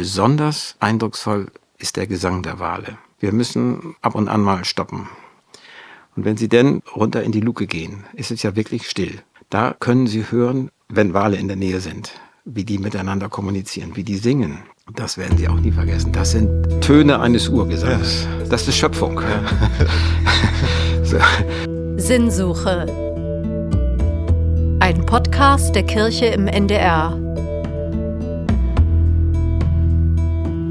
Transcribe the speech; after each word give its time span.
besonders 0.00 0.76
eindrucksvoll 0.80 1.48
ist 1.76 1.98
der 1.98 2.06
Gesang 2.06 2.42
der 2.42 2.58
Wale. 2.58 2.96
Wir 3.18 3.32
müssen 3.32 3.96
ab 4.00 4.14
und 4.14 4.28
an 4.28 4.40
mal 4.40 4.64
stoppen. 4.64 5.10
Und 6.16 6.24
wenn 6.24 6.38
Sie 6.38 6.48
denn 6.48 6.80
runter 6.96 7.22
in 7.22 7.32
die 7.32 7.42
Luke 7.42 7.66
gehen, 7.66 8.04
ist 8.14 8.30
es 8.30 8.42
ja 8.42 8.56
wirklich 8.56 8.88
still. 8.88 9.20
Da 9.50 9.76
können 9.78 10.06
Sie 10.06 10.24
hören, 10.30 10.70
wenn 10.88 11.12
Wale 11.12 11.36
in 11.36 11.48
der 11.48 11.58
Nähe 11.58 11.80
sind, 11.80 12.12
wie 12.46 12.64
die 12.64 12.78
miteinander 12.78 13.28
kommunizieren, 13.28 13.94
wie 13.94 14.02
die 14.02 14.16
singen. 14.16 14.60
Das 14.94 15.18
werden 15.18 15.36
Sie 15.36 15.48
auch 15.48 15.60
nie 15.60 15.70
vergessen. 15.70 16.12
Das 16.12 16.30
sind 16.30 16.80
Töne 16.80 17.20
eines 17.20 17.50
Urgesangs. 17.50 18.26
Das 18.48 18.66
ist 18.66 18.78
Schöpfung. 18.78 19.20
so. 21.02 21.18
Sinnsuche. 21.98 22.86
Ein 24.80 25.04
Podcast 25.04 25.74
der 25.74 25.84
Kirche 25.84 26.24
im 26.24 26.46
NDR. 26.46 27.29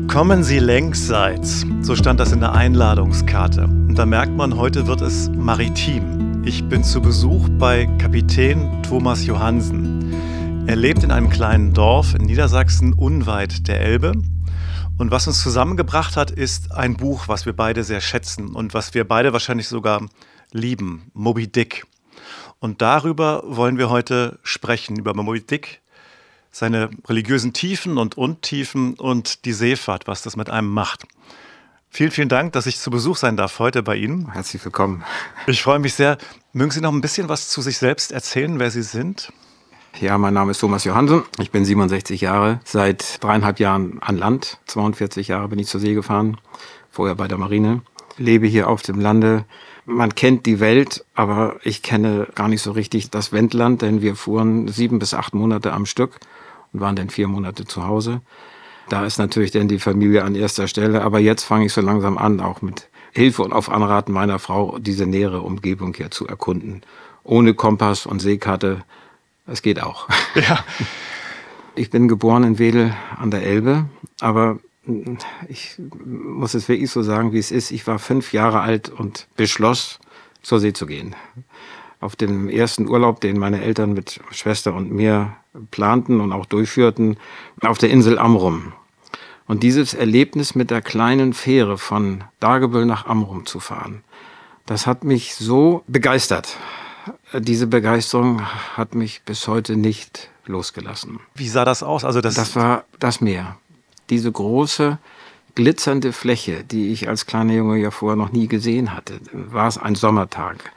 Kommen 0.10 0.44
Sie 0.44 0.58
längsseits, 0.58 1.68
so 1.82 1.96
stand 1.96 2.20
das 2.20 2.32
in 2.32 2.40
der 2.40 2.54
Einladungskarte. 2.54 3.66
Und 3.66 3.94
da 3.94 4.08
merkt 4.08 4.36
man, 4.36 4.58
heute 4.58 4.88
wird 4.88 5.02
es 5.02 5.30
maritim. 5.30 6.42
Ich 6.44 6.68
bin 6.68 6.84
zu 6.84 7.00
Besuch 7.00 7.48
bei 7.60 7.86
Kapitän 8.00 8.82
Thomas 8.82 9.28
Johansen. 9.28 10.66
Er 10.66 10.78
lebt 10.78 11.04
in 11.04 11.12
einem 11.12 11.30
kleinen 11.30 11.76
Dorf 11.76 12.16
in 12.16 12.24
Niedersachsen 12.24 12.94
unweit 12.94 13.68
der 13.68 13.82
Elbe. 13.82 14.14
Und 14.98 15.12
was 15.12 15.28
uns 15.28 15.44
zusammengebracht 15.44 16.18
hat, 16.18 16.32
ist 16.32 16.72
ein 16.72 16.98
Buch, 16.98 17.28
was 17.28 17.46
wir 17.46 17.54
beide 17.54 17.84
sehr 17.84 18.02
schätzen 18.02 18.56
und 18.56 18.74
was 18.74 18.96
wir 18.96 19.08
beide 19.08 19.32
wahrscheinlich 19.32 19.68
sogar 19.68 20.02
lieben, 20.52 21.12
Moby 21.14 21.46
Dick. 21.46 21.86
Und 22.60 22.82
darüber 22.82 23.44
wollen 23.46 23.78
wir 23.78 23.92
heute 23.92 24.40
sprechen, 24.42 24.98
über 24.98 25.14
Moby 25.14 25.42
Dick, 25.42 25.82
seine 26.52 26.90
religiösen 27.08 27.54
Tiefen 27.54 27.98
und 27.98 28.18
Untiefen 28.18 28.96
und 28.96 29.46
die 29.46 29.54
Seefahrt, 29.54 30.08
was 30.08 30.22
das 30.22 30.36
mit 30.36 30.50
einem 30.50 30.70
macht. 30.70 31.06
Vielen, 31.92 32.12
vielen 32.12 32.30
Dank, 32.30 32.54
dass 32.54 32.68
ich 32.68 32.78
zu 32.78 32.92
Besuch 32.92 33.18
sein 33.18 33.36
darf 33.36 33.58
heute 33.60 33.82
bei 33.82 33.96
Ihnen. 33.96 34.32
Herzlich 34.32 34.64
willkommen. 34.64 35.04
Ich 35.48 35.64
freue 35.64 35.80
mich 35.80 35.96
sehr. 35.96 36.18
Mögen 36.54 36.72
Sie 36.72 36.82
noch 36.82 36.94
ein 36.94 37.02
bisschen 37.02 37.30
was 37.30 37.50
zu 37.50 37.62
sich 37.62 37.78
selbst 37.78 38.12
erzählen, 38.12 38.60
wer 38.60 38.70
Sie 38.70 38.84
sind? 38.84 39.34
Ja, 40.00 40.18
mein 40.20 40.36
Name 40.36 40.52
ist 40.52 40.60
Thomas 40.60 40.84
Johansen. 40.84 41.24
Ich 41.40 41.50
bin 41.50 41.66
67 41.66 42.22
Jahre, 42.22 42.60
seit 42.64 43.24
dreieinhalb 43.24 43.60
Jahren 43.60 44.00
an 44.02 44.18
Land. 44.18 44.60
42 44.68 45.30
Jahre 45.30 45.48
bin 45.48 45.58
ich 45.58 45.68
zur 45.68 45.80
See 45.80 45.96
gefahren, 45.96 46.38
vorher 46.92 47.16
bei 47.16 47.28
der 47.28 47.40
Marine. 47.40 47.82
Lebe 48.18 48.46
hier 48.46 48.70
auf 48.70 48.84
dem 48.84 49.00
Lande. 49.00 49.46
Man 49.86 50.14
kennt 50.14 50.46
die 50.46 50.60
Welt, 50.60 51.04
aber 51.16 51.56
ich 51.64 51.82
kenne 51.82 52.28
gar 52.36 52.48
nicht 52.48 52.62
so 52.62 52.72
richtig 52.72 53.10
das 53.10 53.32
Wendland, 53.34 53.82
denn 53.82 54.02
wir 54.02 54.16
fuhren 54.16 54.68
sieben 54.68 55.00
bis 55.00 55.16
acht 55.16 55.34
Monate 55.34 55.74
am 55.74 55.88
Stück 55.88 56.20
und 56.74 56.82
waren 56.82 56.96
dann 56.96 57.10
vier 57.10 57.28
Monate 57.28 57.66
zu 57.66 57.86
Hause. 57.86 58.22
Da 58.90 59.06
ist 59.06 59.20
natürlich 59.20 59.52
dann 59.52 59.68
die 59.68 59.80
Familie 59.80 60.24
an 60.24 60.36
erster 60.36 60.68
Stelle. 60.68 61.02
Aber 61.04 61.20
jetzt 61.20 61.44
fange 61.44 61.66
ich 61.66 61.74
so 61.74 61.82
langsam 61.82 62.18
an, 62.18 62.40
auch 62.40 62.62
mit 62.62 62.90
Hilfe 63.12 63.44
und 63.44 63.54
auf 63.54 63.70
Anraten 63.70 64.12
meiner 64.12 64.40
Frau 64.40 64.78
diese 64.80 65.06
nähere 65.06 65.42
Umgebung 65.42 65.94
hier 65.94 66.12
zu 66.12 66.28
erkunden. 66.28 66.82
Ohne 67.24 67.54
Kompass 67.54 68.06
und 68.06 68.20
Seekarte. 68.20 68.84
Es 69.46 69.62
geht 69.62 69.82
auch. 69.82 70.08
Ja. 70.36 70.64
Ich 71.76 71.92
bin 71.92 72.10
geboren 72.10 72.44
in 72.44 72.60
Wedel 72.60 72.94
an 73.16 73.32
der 73.32 73.44
Elbe, 73.44 73.86
aber 74.20 74.60
ich 75.48 75.80
muss 76.04 76.54
es 76.54 76.68
wirklich 76.68 76.92
so 76.92 77.04
sagen, 77.04 77.32
wie 77.32 77.38
es 77.38 77.52
ist. 77.52 77.72
Ich 77.72 77.88
war 77.88 78.00
fünf 78.00 78.34
Jahre 78.34 78.60
alt 78.60 78.90
und 78.90 79.28
beschloss, 79.38 80.00
zur 80.42 80.60
See 80.60 80.74
zu 80.74 80.86
gehen 80.86 81.16
auf 82.00 82.16
dem 82.16 82.50
ersten 82.50 82.88
Urlaub, 82.88 83.22
den 83.22 83.38
meine 83.38 83.62
Eltern 83.62 83.94
mit 83.94 84.20
Schwester 84.32 84.74
und 84.74 84.92
mir 84.92 85.36
planten 85.72 86.22
und 86.22 86.32
auch 86.34 86.46
durchführten, 86.46 87.18
auf 87.62 87.78
der 87.78 87.90
Insel 87.90 88.18
Amrum. 88.18 88.74
Und 89.48 89.64
dieses 89.64 89.94
Erlebnis 89.94 90.56
mit 90.56 90.70
der 90.70 90.82
kleinen 90.82 91.34
Fähre 91.34 91.78
von 91.78 92.24
Dagebüll 92.40 92.86
nach 92.86 93.06
Amrum 93.06 93.46
zu 93.46 93.60
fahren, 93.60 94.04
das 94.66 94.86
hat 94.86 95.04
mich 95.04 95.36
so 95.36 95.84
begeistert. 95.88 96.58
Diese 97.34 97.66
Begeisterung 97.66 98.42
hat 98.76 98.94
mich 98.94 99.24
bis 99.24 99.48
heute 99.48 99.76
nicht 99.76 100.30
losgelassen. 100.46 101.20
Wie 101.34 101.48
sah 101.48 101.66
das 101.66 101.82
aus? 101.82 102.06
Also 102.06 102.22
das, 102.22 102.36
das 102.36 102.56
war 102.56 102.84
das 103.00 103.22
Meer. 103.22 103.58
Diese 104.12 104.32
große, 104.32 105.00
glitzernde 105.56 106.14
Fläche, 106.14 106.64
die 106.64 106.92
ich 106.92 107.10
als 107.10 107.26
kleiner 107.26 107.54
Junge 107.54 107.78
ja 107.78 107.90
vorher 107.90 108.16
noch 108.16 108.32
nie 108.32 108.48
gesehen 108.48 108.94
hatte. 108.94 109.20
War 109.34 109.68
es 109.68 109.80
ein 109.80 109.96
Sommertag 109.96 110.72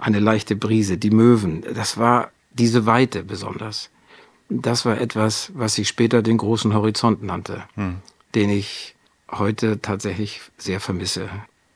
eine 0.00 0.18
leichte 0.18 0.56
Brise, 0.56 0.98
die 0.98 1.10
Möwen. 1.10 1.62
Das 1.74 1.98
war 1.98 2.30
diese 2.52 2.86
Weite 2.86 3.22
besonders. 3.22 3.90
Das 4.50 4.84
war 4.84 5.00
etwas, 5.00 5.52
was 5.54 5.78
ich 5.78 5.88
später 5.88 6.22
den 6.22 6.36
großen 6.36 6.74
Horizont 6.74 7.22
nannte, 7.22 7.64
hm. 7.74 7.96
den 8.34 8.50
ich 8.50 8.96
heute 9.30 9.80
tatsächlich 9.80 10.40
sehr 10.58 10.80
vermisse. 10.80 11.28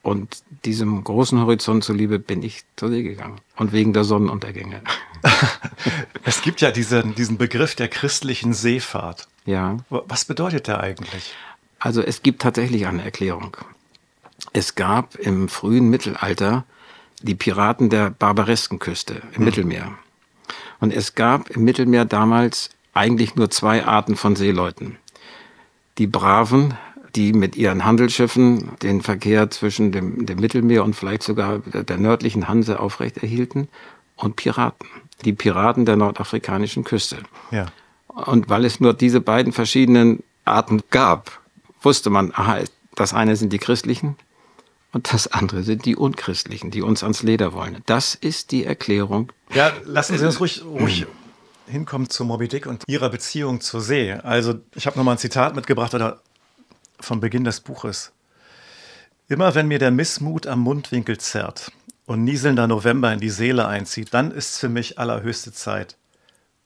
Und 0.03 0.43
diesem 0.67 1.03
großen 1.03 1.41
Horizont 1.41 1.83
zuliebe 1.83 2.19
bin 2.19 2.43
ich 2.43 2.65
zur 2.77 2.91
See 2.91 3.03
gegangen. 3.03 3.41
Und 3.57 3.73
wegen 3.73 3.95
der 3.95 4.05
Sonnenuntergänge. 4.05 4.83
es 6.25 6.43
gibt 6.43 6.61
ja 6.61 6.71
diesen, 6.71 7.15
diesen 7.15 7.39
Begriff 7.39 7.75
der 7.75 7.89
christlichen 7.89 8.53
Seefahrt. 8.53 9.29
Ja. 9.47 9.79
Was 9.89 10.25
bedeutet 10.27 10.67
der 10.67 10.81
eigentlich? 10.81 11.33
Also 11.79 12.03
es 12.03 12.23
gibt 12.23 12.43
tatsächlich 12.43 12.87
eine 12.87 13.03
Erklärung. 13.03 13.57
Es 14.53 14.75
gab 14.75 15.15
im 15.15 15.49
frühen 15.49 15.89
Mittelalter 15.89 16.65
die 17.23 17.35
Piraten 17.35 17.89
der 17.89 18.11
Barbareskenküste 18.11 19.23
im 19.33 19.39
mhm. 19.39 19.45
Mittelmeer. 19.45 19.99
Und 20.85 20.93
es 20.93 21.15
gab 21.15 21.49
im 21.49 21.65
Mittelmeer 21.65 22.05
damals 22.05 22.69
eigentlich 22.93 23.37
nur 23.37 23.49
zwei 23.49 23.87
Arten 23.87 24.17
von 24.17 24.37
Seeleuten. 24.37 24.99
Die 25.97 26.07
Braven, 26.07 26.75
die 27.17 27.33
mit 27.33 27.57
ihren 27.57 27.87
Handelsschiffen 27.87 28.73
den 28.83 29.01
Verkehr 29.01 29.51
zwischen 29.51 29.93
dem, 29.93 30.27
dem 30.27 30.39
Mittelmeer 30.41 30.85
und 30.85 30.95
vielleicht 30.95 31.23
sogar 31.23 31.61
der, 31.61 31.97
nördlichen 31.97 32.49
Hanse 32.49 32.81
aufrechterhielten, 32.81 33.69
und 34.17 34.37
Piraten. 34.37 34.87
Die 35.25 35.33
Piraten 35.33 35.87
der 35.87 35.97
nordafrikanischen 35.97 36.85
Küste. 36.85 37.17
Ja. 37.51 37.69
Und 38.09 38.51
weil 38.51 38.67
es 38.67 38.79
nur 38.79 38.93
diese 38.93 39.23
beiden 39.23 39.55
verschiedenen 39.55 40.23
Arten 40.45 40.83
gab, 40.91 41.41
wusste 41.81 42.11
man, 42.11 42.31
aha, 42.35 42.59
das 42.95 43.15
eine 43.15 43.37
sind 43.37 43.55
die 43.55 43.59
christlichen, 43.59 44.17
und 44.95 45.13
das 45.13 45.27
andere 45.27 45.65
sind 45.65 45.85
die 45.85 45.97
Unchristlichen, 45.97 46.71
die 46.71 46.81
uns 46.81 47.03
ans 47.03 47.25
Leder 47.25 47.53
wollen. 47.53 47.83
Das 47.87 48.15
ist 48.15 48.53
die 48.53 48.65
Erklärung. 48.65 49.33
Ja, 49.53 49.73
lassen 49.85 50.17
Sie 50.17 50.25
uns 50.25 50.39
ruhig, 50.39 50.65
ruhig 50.65 51.07
hinkommen 51.67 52.09
zu 52.09 52.25
Moby 52.25 52.47
Dick 52.47 52.67
und 52.67 52.85
Ihrer 52.87 53.11
Beziehung 53.11 53.61
zur 53.61 53.81
See. 53.81 54.13
Also, 54.13 54.55
ich 54.75 54.87
habe 54.87 54.97
nochmal 54.97 55.17
ein 55.17 55.19
Zitat 55.19 55.57
mitgebracht 55.57 55.95
oder 55.95 56.21
vom 57.01 57.19
Beginn 57.19 57.43
des 57.43 57.61
Buches. 57.61 58.13
Immer 59.27 59.57
wenn 59.57 59.67
mir 59.67 59.81
der 59.81 59.91
Missmut 59.91 60.47
am 60.47 60.61
Mundwinkel 60.61 61.19
zerrt 61.19 61.73
und 62.07 62.23
nieselnder 62.23 62.69
November 62.69 63.13
in 63.13 63.19
die 63.19 63.31
Seele 63.31 63.67
einzieht, 63.67 64.15
dann 64.15 64.31
ist 64.31 64.51
es 64.51 64.59
für 64.59 64.69
mich 64.69 64.99
allerhöchste 64.99 65.53
Zeit, 65.53 65.97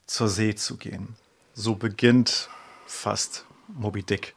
zur 0.07 0.29
See 0.29 0.55
zu 0.55 0.77
gehen. 0.77 1.17
So 1.55 1.77
beginnt 1.77 2.51
fast 2.87 3.47
Moby 3.69 4.03
Dick. 4.03 4.35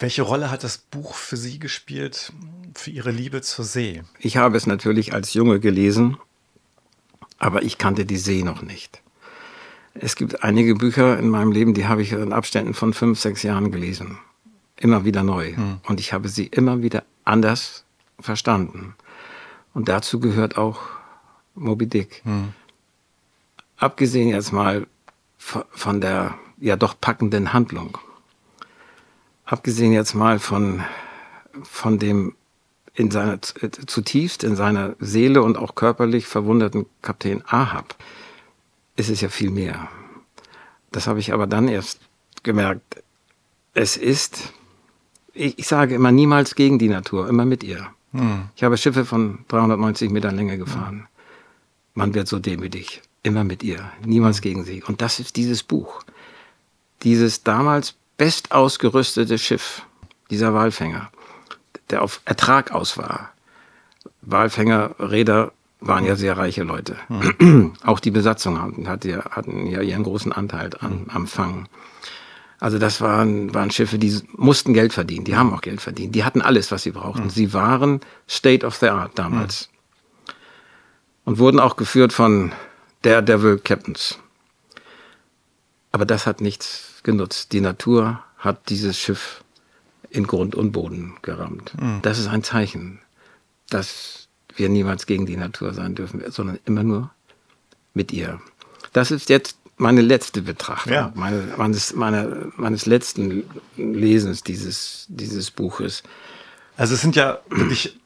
Welche 0.00 0.22
Rolle 0.22 0.50
hat 0.50 0.64
das 0.64 0.78
Buch 0.78 1.14
für 1.14 1.36
Sie 1.36 1.60
gespielt, 1.60 2.32
für 2.74 2.90
Ihre 2.90 3.12
Liebe 3.12 3.42
zur 3.42 3.64
See? 3.64 4.02
Ich 4.18 4.36
habe 4.36 4.56
es 4.56 4.66
natürlich 4.66 5.14
als 5.14 5.34
Junge 5.34 5.60
gelesen, 5.60 6.16
aber 7.38 7.62
ich 7.62 7.78
kannte 7.78 8.04
die 8.04 8.16
See 8.16 8.42
noch 8.42 8.62
nicht. 8.62 9.00
Es 9.94 10.16
gibt 10.16 10.42
einige 10.42 10.74
Bücher 10.74 11.18
in 11.18 11.28
meinem 11.28 11.52
Leben, 11.52 11.74
die 11.74 11.86
habe 11.86 12.02
ich 12.02 12.12
in 12.12 12.32
Abständen 12.32 12.74
von 12.74 12.92
fünf, 12.92 13.20
sechs 13.20 13.44
Jahren 13.44 13.70
gelesen. 13.70 14.18
Immer 14.76 15.04
wieder 15.04 15.22
neu. 15.22 15.54
Hm. 15.54 15.80
Und 15.86 16.00
ich 16.00 16.12
habe 16.12 16.28
sie 16.28 16.46
immer 16.46 16.82
wieder 16.82 17.04
anders 17.24 17.84
verstanden. 18.18 18.94
Und 19.74 19.88
dazu 19.88 20.18
gehört 20.18 20.56
auch 20.56 20.80
Moby 21.54 21.86
Dick. 21.86 22.22
Hm. 22.24 22.52
Abgesehen 23.76 24.30
jetzt 24.30 24.52
mal 24.52 24.88
von 25.36 26.00
der 26.00 26.34
ja 26.58 26.74
doch 26.74 27.00
packenden 27.00 27.52
Handlung 27.52 27.98
abgesehen 29.48 29.92
jetzt 29.92 30.14
mal 30.14 30.38
von, 30.38 30.84
von 31.62 31.98
dem 31.98 32.34
in 32.94 33.10
seiner, 33.10 33.40
zutiefst 33.40 34.44
in 34.44 34.56
seiner 34.56 34.94
Seele 34.98 35.42
und 35.42 35.56
auch 35.56 35.74
körperlich 35.74 36.26
verwunderten 36.26 36.86
Kapitän 37.00 37.42
Ahab, 37.46 37.96
ist 38.96 39.08
es 39.08 39.20
ja 39.20 39.28
viel 39.28 39.50
mehr. 39.50 39.88
Das 40.90 41.06
habe 41.06 41.20
ich 41.20 41.32
aber 41.32 41.46
dann 41.46 41.68
erst 41.68 42.00
gemerkt. 42.42 43.02
Es 43.72 43.96
ist, 43.96 44.52
ich, 45.32 45.58
ich 45.58 45.66
sage 45.66 45.94
immer 45.94 46.12
niemals 46.12 46.54
gegen 46.54 46.78
die 46.78 46.88
Natur, 46.88 47.28
immer 47.28 47.44
mit 47.44 47.62
ihr. 47.62 47.86
Hm. 48.12 48.48
Ich 48.56 48.64
habe 48.64 48.76
Schiffe 48.76 49.04
von 49.04 49.44
390 49.48 50.10
Metern 50.10 50.36
Länge 50.36 50.58
gefahren. 50.58 51.00
Hm. 51.00 51.06
Man 51.94 52.14
wird 52.14 52.28
so 52.28 52.38
demütig, 52.38 53.00
immer 53.22 53.44
mit 53.44 53.62
ihr, 53.62 53.90
niemals 54.04 54.40
gegen 54.40 54.64
sie. 54.64 54.82
Und 54.82 55.00
das 55.00 55.20
ist 55.20 55.36
dieses 55.36 55.62
Buch. 55.62 56.02
Dieses 57.02 57.44
damals 57.44 57.94
bestausgerüstete 58.18 59.38
Schiff, 59.38 59.82
dieser 60.30 60.52
Walfänger, 60.52 61.10
der 61.88 62.02
auf 62.02 62.20
Ertrag 62.26 62.72
aus 62.72 62.98
war. 62.98 63.30
Walfängerräder 64.20 65.52
waren 65.80 66.04
ja 66.04 66.16
sehr 66.16 66.36
reiche 66.36 66.64
Leute. 66.64 66.96
Mhm. 67.08 67.74
Auch 67.84 68.00
die 68.00 68.10
Besatzung 68.10 68.60
hatten, 68.60 68.88
hatte, 68.88 69.24
hatten 69.30 69.66
ja 69.66 69.80
ihren 69.80 70.02
großen 70.02 70.32
Anteil 70.32 70.70
an, 70.80 71.06
am 71.08 71.26
Fang. 71.26 71.68
Also 72.60 72.78
das 72.78 73.00
waren, 73.00 73.54
waren 73.54 73.70
Schiffe, 73.70 73.98
die 73.98 74.20
mussten 74.32 74.74
Geld 74.74 74.92
verdienen. 74.92 75.24
Die 75.24 75.36
haben 75.36 75.54
auch 75.54 75.60
Geld 75.60 75.80
verdient. 75.80 76.14
Die 76.16 76.24
hatten 76.24 76.42
alles, 76.42 76.72
was 76.72 76.82
sie 76.82 76.90
brauchten. 76.90 77.24
Mhm. 77.24 77.30
Sie 77.30 77.52
waren 77.54 78.00
State 78.28 78.66
of 78.66 78.74
the 78.74 78.88
Art 78.88 79.12
damals. 79.14 79.68
Mhm. 79.70 80.32
Und 81.24 81.38
wurden 81.38 81.60
auch 81.60 81.76
geführt 81.76 82.12
von 82.12 82.52
Daredevil 83.02 83.58
Captains. 83.58 84.18
Aber 85.92 86.04
das 86.04 86.26
hat 86.26 86.40
nichts 86.40 86.87
genutzt. 87.04 87.52
Die 87.52 87.60
Natur 87.60 88.22
hat 88.38 88.68
dieses 88.68 88.98
Schiff 88.98 89.42
in 90.10 90.26
Grund 90.26 90.54
und 90.54 90.72
Boden 90.72 91.16
gerammt. 91.22 91.72
Mhm. 91.80 92.00
Das 92.02 92.18
ist 92.18 92.28
ein 92.28 92.42
Zeichen, 92.42 93.00
dass 93.68 94.28
wir 94.56 94.68
niemals 94.68 95.06
gegen 95.06 95.26
die 95.26 95.36
Natur 95.36 95.74
sein 95.74 95.94
dürfen, 95.94 96.22
sondern 96.30 96.58
immer 96.64 96.82
nur 96.82 97.10
mit 97.94 98.12
ihr. 98.12 98.40
Das 98.92 99.10
ist 99.10 99.28
jetzt 99.28 99.58
meine 99.76 100.00
letzte 100.00 100.42
Betrachtung, 100.42 100.92
ja. 100.92 101.12
meine, 101.14 101.54
meines, 101.56 101.94
meine, 101.94 102.52
meines 102.56 102.86
letzten 102.86 103.44
Lesens 103.76 104.42
dieses, 104.42 105.06
dieses 105.08 105.50
Buches. 105.50 106.02
Also 106.76 106.94
es 106.94 107.00
sind 107.00 107.14
ja 107.16 107.38
wirklich 107.48 107.96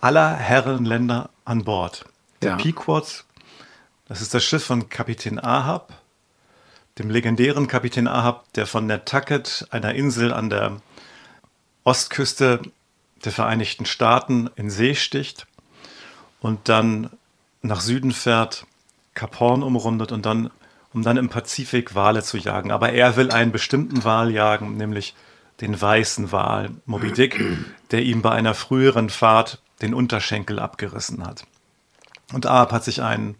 aller 0.00 0.34
Herrenländer 0.34 1.30
an 1.44 1.64
Bord. 1.64 2.04
Der 2.42 2.52
ja. 2.52 2.56
Pequod, 2.56 3.24
das 4.08 4.22
ist 4.22 4.34
das 4.34 4.44
Schiff 4.44 4.64
von 4.64 4.88
Kapitän 4.88 5.38
Ahab, 5.38 5.92
dem 6.98 7.10
legendären 7.10 7.66
Kapitän 7.66 8.08
Ahab, 8.08 8.52
der 8.54 8.66
von 8.66 8.86
Nantucket, 8.86 9.66
einer 9.70 9.94
Insel 9.94 10.32
an 10.32 10.50
der 10.50 10.80
Ostküste 11.82 12.62
der 13.24 13.32
Vereinigten 13.32 13.86
Staaten, 13.86 14.50
in 14.56 14.70
See 14.70 14.94
sticht 14.94 15.46
und 16.40 16.68
dann 16.68 17.10
nach 17.62 17.80
Süden 17.80 18.12
fährt, 18.12 18.66
Kap 19.14 19.40
Horn 19.40 19.62
umrundet 19.62 20.12
und 20.12 20.26
dann 20.26 20.50
um 20.94 21.02
dann 21.02 21.16
im 21.16 21.28
Pazifik 21.28 21.94
Wale 21.94 22.22
zu 22.22 22.38
jagen. 22.38 22.70
Aber 22.70 22.92
er 22.92 23.16
will 23.16 23.30
einen 23.30 23.52
bestimmten 23.52 24.04
Wal 24.04 24.30
jagen, 24.30 24.76
nämlich 24.76 25.14
den 25.60 25.78
weißen 25.78 26.32
Wal, 26.32 26.70
Moby 26.86 27.12
Dick, 27.12 27.44
der 27.90 28.02
ihm 28.02 28.22
bei 28.22 28.30
einer 28.30 28.54
früheren 28.54 29.10
Fahrt 29.10 29.60
den 29.82 29.92
Unterschenkel 29.92 30.60
abgerissen 30.60 31.26
hat. 31.26 31.44
Und 32.32 32.46
Ahab 32.46 32.72
hat 32.72 32.84
sich 32.84 33.02
einen, 33.02 33.34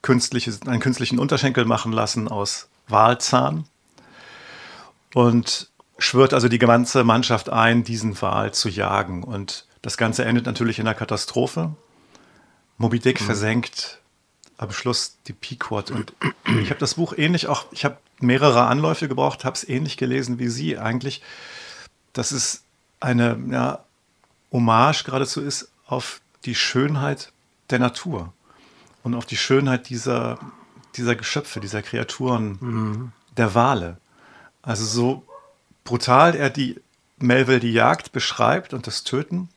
künstliches, 0.00 0.62
einen 0.62 0.80
künstlichen 0.80 1.18
Unterschenkel 1.18 1.66
machen 1.66 1.92
lassen 1.92 2.28
aus 2.28 2.69
Walzahn 2.90 3.64
und 5.14 5.70
schwört 5.98 6.34
also 6.34 6.48
die 6.48 6.58
ganze 6.58 7.04
Mannschaft 7.04 7.50
ein, 7.50 7.84
diesen 7.84 8.20
Wal 8.20 8.52
zu 8.52 8.68
jagen. 8.68 9.22
Und 9.22 9.66
das 9.82 9.96
Ganze 9.96 10.24
endet 10.24 10.46
natürlich 10.46 10.78
in 10.78 10.86
einer 10.86 10.94
Katastrophe. 10.94 11.74
Moby 12.78 12.98
Dick 12.98 13.20
mhm. 13.20 13.26
versenkt 13.26 13.98
am 14.56 14.72
Schluss 14.72 15.16
die 15.26 15.32
Pequod. 15.32 15.90
Und 15.90 16.12
ich 16.60 16.70
habe 16.70 16.80
das 16.80 16.94
Buch 16.94 17.14
ähnlich 17.16 17.46
auch, 17.46 17.66
ich 17.70 17.84
habe 17.84 17.98
mehrere 18.20 18.66
Anläufe 18.66 19.08
gebraucht, 19.08 19.44
habe 19.44 19.54
es 19.54 19.68
ähnlich 19.68 19.96
gelesen 19.96 20.38
wie 20.38 20.48
Sie 20.48 20.78
eigentlich, 20.78 21.22
dass 22.12 22.32
es 22.32 22.62
eine 23.00 23.38
ja, 23.50 23.84
Hommage 24.52 25.04
geradezu 25.04 25.40
ist 25.40 25.70
auf 25.86 26.20
die 26.44 26.54
Schönheit 26.54 27.32
der 27.70 27.78
Natur 27.78 28.32
und 29.02 29.14
auf 29.14 29.24
die 29.24 29.36
Schönheit 29.36 29.88
dieser, 29.88 30.38
dieser 30.96 31.16
Geschöpfe, 31.16 31.60
dieser 31.60 31.82
Kreaturen, 31.82 32.58
mhm. 32.60 33.12
der 33.36 33.54
Wale. 33.54 33.98
Also 34.62 34.84
so 34.84 35.22
brutal 35.84 36.34
er 36.34 36.50
die 36.50 36.80
Melville 37.18 37.60
die 37.60 37.72
Jagd 37.72 38.12
beschreibt 38.12 38.74
und 38.74 38.86
das 38.86 39.04
Töten, 39.04 39.48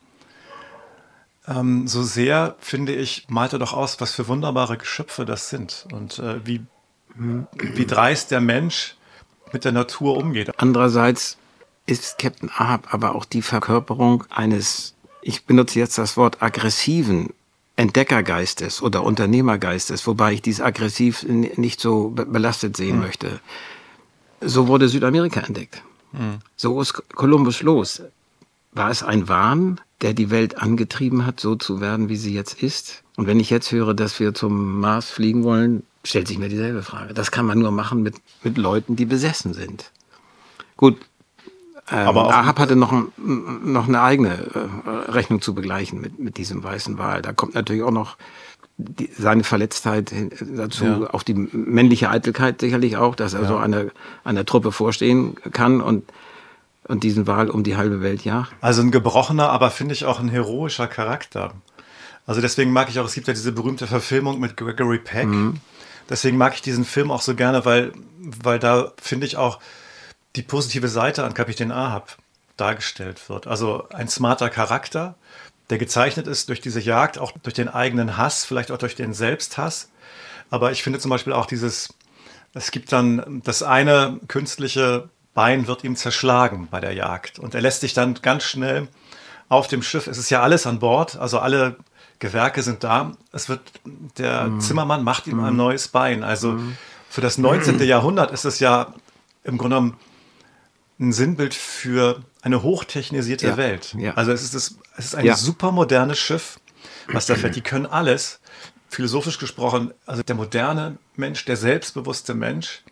ähm, 1.48 1.88
so 1.88 2.04
sehr, 2.04 2.56
finde 2.60 2.94
ich, 2.94 3.26
malt 3.30 3.54
er 3.54 3.60
doch 3.60 3.74
aus, 3.74 4.00
was 4.00 4.14
für 4.14 4.28
wunderbare 4.28 4.78
Geschöpfe 4.78 5.26
das 5.26 5.50
sind 5.50 5.88
und 5.92 6.20
äh, 6.20 6.46
wie, 6.46 6.62
wie 7.16 7.86
dreist 7.86 8.32
der 8.32 8.42
Mensch 8.42 8.96
mit 9.52 9.66
der 9.66 9.72
Natur 9.72 10.18
umgeht. 10.18 10.52
Andererseits 10.58 11.38
ist 11.86 12.18
Captain 12.18 12.50
Ahab 12.50 12.94
aber 12.94 13.16
auch 13.16 13.26
die 13.26 13.42
Verkörperung 13.42 14.24
eines, 14.30 14.96
ich 15.22 15.46
benutze 15.46 15.80
jetzt 15.80 15.98
das 15.98 16.16
Wort 16.18 16.42
aggressiven 16.42 17.34
Entdeckergeistes 17.76 18.82
oder 18.82 19.04
Unternehmergeistes, 19.04 20.06
wobei 20.06 20.34
ich 20.34 20.42
dies 20.42 20.62
aggressiv 20.62 21.24
nicht 21.24 21.80
so 21.80 22.10
belastet 22.10 22.78
sehen 22.78 22.98
mhm. 22.98 23.02
möchte. 23.02 23.40
So 24.42 24.68
wurde 24.68 24.90
Südamerika 24.90 25.42
entdeckt. 25.42 25.82
Mhm. 26.12 26.40
So 26.56 26.80
ist 26.82 26.94
Kolumbus 27.16 27.62
los. 27.62 28.04
War 28.74 28.90
es 28.90 29.04
ein 29.04 29.28
Wahn, 29.28 29.80
der 30.02 30.14
die 30.14 30.30
Welt 30.30 30.58
angetrieben 30.58 31.26
hat, 31.26 31.40
so 31.40 31.56
zu 31.56 31.82
werden, 31.82 32.10
wie 32.10 32.16
sie 32.16 32.34
jetzt 32.34 32.62
ist? 32.62 33.04
Und 33.16 33.28
wenn 33.28 33.40
ich 33.40 33.50
jetzt 33.50 33.72
höre, 33.72 33.94
dass 33.94 34.20
wir 34.20 34.34
zum 34.34 34.80
Mars 34.80 35.10
fliegen 35.10 35.44
wollen, 35.44 35.84
stellt 36.04 36.28
sich 36.28 36.38
mir 36.38 36.50
dieselbe 36.50 36.84
Frage. 36.84 37.14
Das 37.14 37.32
kann 37.32 37.46
man 37.46 37.60
nur 37.60 37.72
machen 37.72 38.04
mit, 38.04 38.16
mit 38.44 38.58
Leuten, 38.58 38.96
die 38.96 39.06
besessen 39.06 39.54
sind. 39.54 39.92
Gut, 40.76 40.98
ähm, 41.92 42.08
aber 42.08 42.34
Ahab 42.34 42.60
hatte 42.60 42.76
noch, 42.76 42.94
noch 43.18 43.88
eine 43.88 44.02
eigene 44.02 44.30
äh, 44.30 45.12
Rechnung 45.12 45.42
zu 45.42 45.54
begleichen 45.54 46.00
mit, 46.00 46.20
mit 46.20 46.38
diesem 46.38 46.64
weißen 46.64 46.98
Wal. 46.98 47.22
Da 47.22 47.34
kommt 47.34 47.56
natürlich 47.56 47.84
auch 47.84 47.92
noch 47.92 48.18
die, 48.78 49.10
seine 49.18 49.44
Verletztheit 49.44 50.14
dazu, 50.42 50.86
ja. 50.86 51.14
auch 51.14 51.24
die 51.24 51.34
männliche 51.34 52.10
Eitelkeit 52.10 52.62
sicherlich 52.62 52.98
auch, 52.98 53.16
dass 53.16 53.34
er 53.34 53.42
ja. 53.42 53.48
so 53.48 53.58
einer, 53.58 53.86
einer 54.24 54.46
Truppe 54.46 54.72
vorstehen 54.72 55.36
kann 55.52 55.82
und 55.82 56.04
und 56.86 57.04
diesen 57.04 57.28
Wal 57.28 57.50
um 57.50 57.64
die 57.64 57.78
halbe 57.78 58.02
Welt 58.02 58.26
jagt. 58.26 58.54
Also 58.62 58.82
ein 58.82 58.92
gebrochener, 58.92 59.50
aber 59.50 59.72
finde 59.72 59.94
ich 59.94 60.06
auch 60.06 60.20
ein 60.20 60.30
heroischer 60.30 60.88
Charakter. 60.88 61.54
Also 62.26 62.42
deswegen 62.42 62.72
mag 62.72 62.90
ich 62.90 63.00
auch, 63.00 63.06
es 63.06 63.14
gibt 63.14 63.28
ja 63.28 63.34
diese 63.34 63.52
berühmte 63.52 63.88
Verfilmung 63.88 64.40
mit 64.40 64.58
Gregory 64.58 65.00
Peck. 65.00 65.28
Mhm. 65.28 65.58
Deswegen 66.10 66.38
mag 66.38 66.54
ich 66.56 66.62
diesen 66.62 66.86
Film 66.86 67.12
auch 67.12 67.22
so 67.22 67.36
gerne, 67.36 67.66
weil, 67.66 67.94
weil 68.20 68.60
da 68.60 68.92
finde 69.02 69.26
ich 69.26 69.38
auch 69.38 69.60
die 70.36 70.42
positive 70.42 70.88
Seite 70.88 71.24
an 71.24 71.34
Kapitän 71.34 71.72
Ahab 71.72 72.18
dargestellt 72.58 73.30
wird. 73.30 73.48
Also 73.48 73.88
ein 73.90 74.08
smarter 74.08 74.50
Charakter, 74.50 75.16
der 75.70 75.78
gezeichnet 75.78 76.28
ist 76.28 76.50
durch 76.50 76.62
diese 76.62 76.80
Jagd, 76.80 77.18
auch 77.18 77.32
durch 77.44 77.54
den 77.54 77.70
eigenen 77.70 78.18
Hass, 78.18 78.46
vielleicht 78.46 78.72
auch 78.72 78.78
durch 78.78 78.96
den 78.96 79.14
Selbsthass. 79.14 79.90
Aber 80.50 80.72
ich 80.72 80.84
finde 80.84 81.00
zum 81.00 81.10
Beispiel 81.10 81.34
auch 81.34 81.46
dieses, 81.46 81.94
es 82.54 82.72
gibt 82.72 82.92
dann 82.92 83.42
das 83.44 83.64
eine 83.64 84.20
künstliche 84.28 85.10
Bein 85.34 85.66
wird 85.66 85.84
ihm 85.84 85.96
zerschlagen 85.96 86.68
bei 86.70 86.80
der 86.80 86.94
Jagd. 86.94 87.40
Und 87.40 87.56
er 87.56 87.62
lässt 87.62 87.82
sich 87.82 87.94
dann 87.94 88.14
ganz 88.22 88.44
schnell 88.44 88.88
auf 89.50 89.68
dem 89.68 89.82
Schiff, 89.82 90.06
es 90.08 90.18
ist 90.18 90.30
ja 90.30 90.42
alles 90.42 90.68
an 90.68 90.80
Bord, 90.80 91.16
also 91.16 91.40
alle 91.40 91.78
Gewerke 92.20 92.62
sind 92.62 92.84
da. 92.84 93.14
Es 93.32 93.50
wird, 93.50 93.62
der 94.18 94.46
mhm. 94.46 94.62
Zimmermann 94.62 95.04
macht 95.04 95.28
ihm 95.28 95.40
ein 95.40 95.54
mhm. 95.54 95.58
neues 95.58 95.88
Bein. 95.88 96.24
Also 96.24 96.52
mhm. 96.54 96.78
für 97.10 97.22
das 97.22 97.38
19. 97.38 97.80
Jahrhundert 97.84 98.32
ist 98.32 98.46
es 98.46 98.60
ja 98.60 98.94
im 99.44 99.58
Grunde 99.58 99.78
genommen 99.78 99.98
ein 101.04 101.14
Sinnbild 101.14 101.54
für 101.54 102.24
eine 102.42 102.64
hochtechnisierte 102.64 103.48
ja. 103.48 103.58
Welt. 103.58 103.96
Ja. 103.98 104.14
Also 104.14 104.32
es 104.32 104.44
ist, 104.44 104.56
das, 104.56 104.76
es 104.98 105.06
ist 105.06 105.16
ein 105.16 105.26
ja. 105.26 105.36
super 105.36 105.72
modernes 105.72 106.18
Schiff, 106.18 106.60
was 107.08 107.26
da 107.26 107.36
fährt. 107.36 107.56
Die 107.56 107.62
können 107.62 107.86
alles. 107.86 108.40
Philosophisch 108.90 109.40
gesprochen, 109.40 109.92
also 110.06 110.22
der 110.22 110.36
moderne 110.36 111.00
Mensch, 111.16 111.46
der 111.46 111.58
selbstbewusste 111.58 112.36
Mensch, 112.36 112.84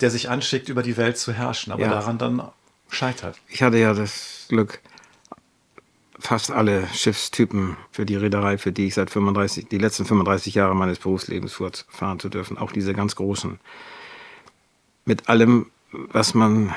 der 0.00 0.10
sich 0.10 0.28
anschickt, 0.30 0.68
über 0.68 0.84
die 0.84 0.96
Welt 0.96 1.18
zu 1.18 1.32
herrschen, 1.32 1.72
aber 1.72 1.88
daran 1.88 2.18
dann 2.18 2.48
scheitert. 2.88 3.36
Ich 3.48 3.62
hatte 3.62 3.78
ja 3.78 3.94
das 3.94 4.46
Glück, 4.48 4.80
fast 6.20 6.52
alle 6.52 6.86
Schiffstypen 6.94 7.76
für 7.90 8.06
die 8.06 8.14
Reederei, 8.14 8.58
für 8.58 8.70
die 8.70 8.86
ich 8.86 8.94
seit 8.94 9.10
35, 9.10 9.66
die 9.68 9.78
letzten 9.78 10.04
35 10.04 10.54
Jahre 10.54 10.76
meines 10.76 11.00
Berufslebens 11.00 11.60
fahren 11.88 12.20
zu 12.20 12.28
dürfen, 12.28 12.56
auch 12.56 12.70
diese 12.70 12.94
ganz 12.94 13.16
großen. 13.16 13.58
Mit 15.04 15.28
allem, 15.28 15.66
was 15.90 16.34
man 16.34 16.72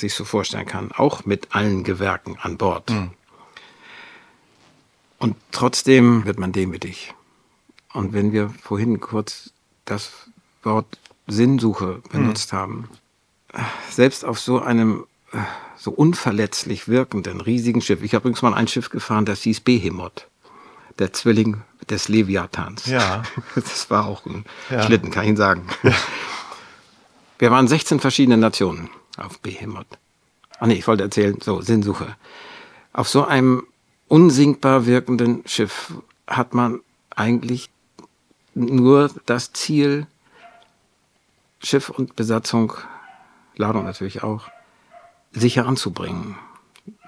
sich 0.00 0.14
so 0.14 0.24
vorstellen 0.24 0.66
kann, 0.66 0.92
auch 0.92 1.24
mit 1.24 1.54
allen 1.54 1.84
Gewerken 1.84 2.36
an 2.40 2.56
Bord. 2.56 2.90
Mhm. 2.90 3.10
Und 5.18 5.36
trotzdem 5.50 6.24
wird 6.24 6.38
man 6.38 6.52
demütig. 6.52 7.14
Und 7.92 8.12
wenn 8.12 8.32
wir 8.32 8.50
vorhin 8.50 9.00
kurz 9.00 9.50
das 9.84 10.28
Wort 10.62 10.98
Sinnsuche 11.28 12.02
benutzt 12.10 12.52
mhm. 12.52 12.56
haben. 12.56 12.88
Selbst 13.90 14.24
auf 14.24 14.40
so 14.40 14.60
einem 14.60 15.04
äh, 15.32 15.38
so 15.76 15.90
unverletzlich 15.92 16.88
wirkenden, 16.88 17.40
riesigen 17.40 17.80
Schiff. 17.80 18.02
Ich 18.02 18.14
habe 18.14 18.22
übrigens 18.22 18.42
mal 18.42 18.54
ein 18.54 18.66
Schiff 18.66 18.90
gefahren, 18.90 19.24
das 19.24 19.42
hieß 19.42 19.60
Behemoth. 19.60 20.26
Der 20.98 21.12
Zwilling 21.12 21.62
des 21.88 22.08
Leviathans. 22.08 22.86
Ja. 22.86 23.22
Das 23.54 23.88
war 23.90 24.06
auch 24.06 24.26
ein 24.26 24.44
ja. 24.70 24.82
Schlitten, 24.82 25.10
kann 25.10 25.22
ich 25.24 25.28
Ihnen 25.28 25.36
sagen. 25.36 25.66
Ja. 25.82 25.92
Wir 27.38 27.50
waren 27.52 27.68
16 27.68 28.00
verschiedene 28.00 28.36
Nationen 28.36 28.90
auf 29.18 29.40
Behemoth. 29.40 29.98
Ach 30.58 30.66
nee, 30.66 30.74
ich 30.74 30.86
wollte 30.86 31.04
erzählen, 31.04 31.38
so, 31.40 31.60
Sinnsuche. 31.60 32.16
Auf 32.92 33.08
so 33.08 33.24
einem 33.24 33.64
unsinkbar 34.08 34.86
wirkenden 34.86 35.42
Schiff 35.46 35.94
hat 36.26 36.54
man 36.54 36.80
eigentlich 37.14 37.70
nur 38.54 39.10
das 39.26 39.52
Ziel, 39.52 40.06
Schiff 41.60 41.90
und 41.90 42.16
Besatzung, 42.16 42.72
Ladung 43.56 43.84
natürlich 43.84 44.22
auch, 44.22 44.48
sicher 45.32 45.66
anzubringen. 45.66 46.36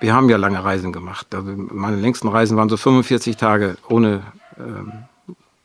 Wir 0.00 0.14
haben 0.14 0.28
ja 0.28 0.36
lange 0.36 0.62
Reisen 0.62 0.92
gemacht. 0.92 1.34
Also 1.34 1.52
meine 1.52 1.96
längsten 1.96 2.28
Reisen 2.28 2.56
waren 2.56 2.68
so 2.68 2.76
45 2.76 3.36
Tage 3.36 3.78
ohne 3.88 4.22
ähm, 4.58 5.04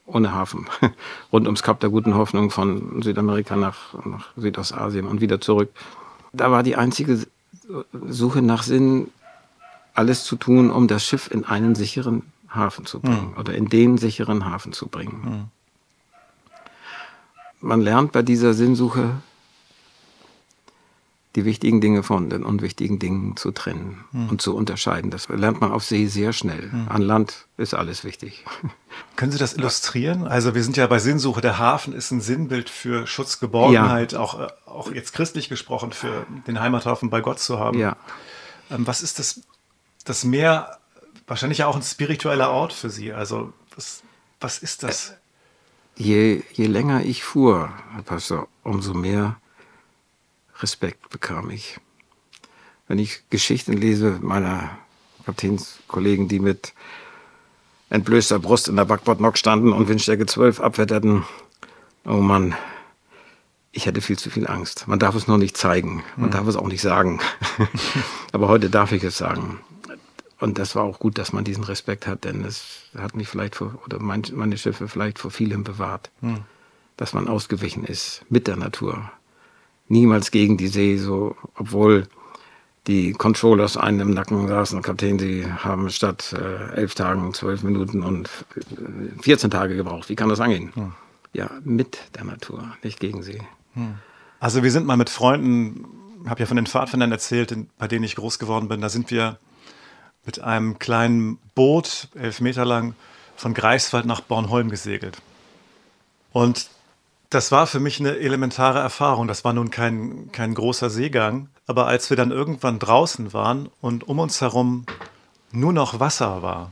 ohne 0.06 0.32
Hafen, 0.34 0.68
rund 1.32 1.48
ums 1.48 1.64
Kap 1.64 1.80
der 1.80 1.90
Guten 1.90 2.16
Hoffnung 2.16 2.52
von 2.52 3.02
Südamerika 3.02 3.56
nach, 3.56 3.94
nach 4.06 4.28
Südostasien 4.38 5.08
und 5.08 5.22
wieder 5.22 5.42
zurück. 5.42 5.70
Da 6.36 6.51
war 6.51 6.63
die 6.63 6.75
einzige 6.75 7.25
Suche 8.08 8.42
nach 8.42 8.63
Sinn, 8.63 9.10
alles 9.94 10.24
zu 10.24 10.36
tun, 10.36 10.70
um 10.70 10.88
das 10.88 11.06
Schiff 11.06 11.32
in 11.32 11.46
einen 11.46 11.75
sicheren 11.75 12.24
Hafen 12.50 12.86
zu 12.86 13.00
bringen 13.00 13.32
mhm. 13.32 13.38
oder 13.39 13.54
in 13.54 13.70
den 13.70 13.98
sicheren 13.98 14.46
Hafen 14.46 14.74
zu 14.74 14.88
bringen. 14.88 15.22
Mhm. 15.24 15.44
Man 17.62 17.82
lernt 17.82 18.12
bei 18.12 18.22
dieser 18.22 18.54
Sinnsuche 18.54 19.12
die 21.36 21.44
wichtigen 21.44 21.82
Dinge 21.82 22.01
von 22.01 22.30
den 22.30 22.44
unwichtigen 22.44 22.98
Dingen 22.98 23.36
zu 23.36 23.51
trennen 23.51 24.06
mhm. 24.12 24.30
und 24.30 24.42
zu 24.42 24.56
unterscheiden. 24.56 25.12
Das 25.12 25.27
lernt 25.27 25.60
man 25.60 25.72
auf 25.72 25.84
See 25.84 26.08
sehr 26.08 26.32
schnell. 26.32 26.70
Mhm. 26.72 26.88
An 26.88 27.01
Land 27.01 27.48
ist 27.58 27.74
alles 27.74 28.04
wichtig. 28.04 28.46
Können 29.18 29.32
Sie 29.32 29.38
das 29.38 29.54
illustrieren? 29.54 30.25
Also 30.25 30.56
wir 30.56 30.63
sind 30.63 30.77
ja 30.77 30.88
bei 30.88 31.00
Sinnsuche. 31.00 31.42
Der 31.42 31.58
Hafen 31.58 31.94
ist 31.94 32.12
ein 32.12 32.22
Sinnbild 32.22 32.70
für 32.70 33.06
Schutz, 33.06 33.39
Geborgenheit, 33.39 34.13
ja. 34.13 34.20
auch, 34.20 34.39
äh, 34.39 34.48
auch 34.65 34.92
jetzt 34.92 35.13
christlich 35.13 35.50
gesprochen, 35.50 35.92
für 35.92 36.25
den 36.48 36.60
Heimathafen 36.60 37.10
bei 37.10 37.20
Gott 37.20 37.39
zu 37.39 37.60
haben. 37.60 37.77
Ja. 37.77 37.98
Ähm, 38.72 38.88
was 38.88 39.01
ist 39.01 39.20
das, 39.20 39.42
das 40.06 40.24
Meer? 40.24 40.77
Wahrscheinlich 41.27 41.63
auch 41.63 41.75
ein 41.75 41.82
spiritueller 41.82 42.51
Ort 42.51 42.72
für 42.72 42.89
Sie. 42.89 43.12
Also 43.12 43.51
was, 43.75 44.04
was 44.39 44.60
ist 44.60 44.84
das? 44.84 45.15
Je, 45.98 46.44
je 46.54 46.68
länger 46.68 47.04
ich 47.04 47.24
fuhr, 47.24 47.72
Herr 47.94 48.04
Pastor, 48.04 48.48
umso 48.63 48.94
mehr 48.94 49.38
Respekt 50.62 51.10
bekam 51.10 51.50
ich. 51.50 51.80
Wenn 52.88 53.00
ich 53.00 53.24
Geschichten 53.30 53.74
lese 53.74 54.20
meiner 54.22 54.78
Kapitänskollegen, 55.26 56.28
die 56.28 56.40
mit 56.40 56.74
entblößter 57.90 58.40
Brust 58.40 58.68
in 58.68 58.76
der 58.76 58.86
Backbordnock 58.86 59.38
standen 59.38 59.74
und 59.74 59.88
Windstärke 59.88 60.26
12 60.26 60.60
abwetterten, 60.60 61.26
oh 62.06 62.14
Mann, 62.14 62.56
ich 63.72 63.86
hätte 63.86 64.02
viel 64.02 64.18
zu 64.18 64.30
viel 64.30 64.48
Angst. 64.48 64.88
Man 64.88 65.00
darf 65.00 65.16
es 65.16 65.28
nur 65.28 65.38
nicht 65.38 65.58
zeigen, 65.58 66.04
man 66.16 66.30
mhm. 66.30 66.34
darf 66.34 66.48
es 66.48 66.56
auch 66.56 66.68
nicht 66.68 66.82
sagen. 66.82 67.20
Aber 68.32 68.48
heute 68.48 68.70
darf 68.70 68.92
ich 68.92 69.04
es 69.04 69.18
sagen. 69.18 69.60
Und 70.40 70.60
das 70.60 70.76
war 70.76 70.84
auch 70.84 71.00
gut, 71.00 71.18
dass 71.18 71.34
man 71.34 71.44
diesen 71.44 71.64
Respekt 71.64 72.08
hat, 72.08 72.24
denn 72.24 72.44
es 72.44 72.84
hat 72.98 73.16
mich 73.16 73.28
vielleicht 73.28 73.56
vor, 73.56 73.80
oder 73.86 74.00
meine 74.00 74.58
Schiffe 74.58 74.88
vielleicht 74.88 75.20
vor 75.20 75.32
vielem 75.32 75.64
bewahrt, 75.64 76.12
mhm. 76.22 76.40
dass 76.98 77.14
man 77.14 77.28
ausgewichen 77.28 77.84
ist 77.84 78.24
mit 78.30 78.48
der 78.48 78.58
Natur 78.58 79.12
niemals 79.88 80.32
gegen 80.32 80.58
die 80.58 80.68
See, 80.68 80.98
so, 80.98 81.36
obwohl 81.56 82.08
die 82.88 83.13
Controllers 83.13 83.77
einen 83.77 84.00
im 84.00 84.12
Nacken 84.12 84.48
saßen, 84.48 84.82
Kapitän, 84.82 85.18
sie 85.18 85.46
haben 85.51 85.89
statt 85.89 86.34
äh, 86.38 86.75
elf 86.75 86.94
Tagen 86.94 87.34
zwölf 87.34 87.63
Minuten 87.63 88.04
und 88.04 88.30
14 89.22 89.50
Tage 89.50 89.75
gebraucht. 89.75 90.10
Wie 90.10 90.15
kann 90.15 90.30
das 90.30 90.39
angehen? 90.39 90.72
Hm. 90.75 90.94
Ja, 91.34 91.50
mit 91.63 91.98
der 92.15 92.25
Natur, 92.25 92.75
nicht 92.84 93.00
gegen 93.00 93.24
sie. 93.24 93.42
Hm. 93.74 93.96
Also 94.39 94.63
wir 94.63 94.72
sind 94.72 94.86
mal 94.86 94.98
mit 94.98 95.10
Freunden, 95.10 95.86
habe 96.27 96.42
ja 96.42 96.46
von 96.46 96.58
den 96.58 96.68
Pfadfindern 96.68 97.12
erzählt, 97.12 97.56
bei 97.77 97.88
denen 97.88 98.04
ich 98.04 98.15
groß 98.15 98.38
geworden 98.39 98.68
bin, 98.68 98.82
da 98.82 98.89
sind 98.89 99.10
wir 99.10 99.39
mit 100.25 100.39
einem 100.42 100.80
kleinen 100.80 101.38
Boot, 101.56 102.10
elf 102.15 102.42
Meter 102.42 102.65
lang, 102.65 102.96
von 103.36 103.54
Greifswald 103.54 104.06
nach 104.06 104.22
Bornholm 104.22 104.70
gesegelt. 104.70 105.18
Und 106.32 106.70
das 107.36 107.51
war 107.51 107.68
für 107.68 107.82
mich 107.82 108.00
eine 108.00 108.15
elementare 108.15 108.80
Erfahrung. 108.80 109.27
Das 109.27 109.44
war 109.44 109.51
nun 109.51 109.70
kein, 109.70 110.32
kein 110.32 110.54
großer 110.54 110.89
Seegang. 110.89 111.50
Aber 111.68 111.86
als 111.86 112.10
wir 112.10 112.15
dann 112.15 112.32
irgendwann 112.32 112.80
draußen 112.80 113.34
waren 113.34 113.70
und 113.82 114.08
um 114.08 114.20
uns 114.20 114.39
herum 114.39 114.86
nur 115.51 115.74
noch 115.74 116.00
Wasser 116.00 116.42
war 116.42 116.72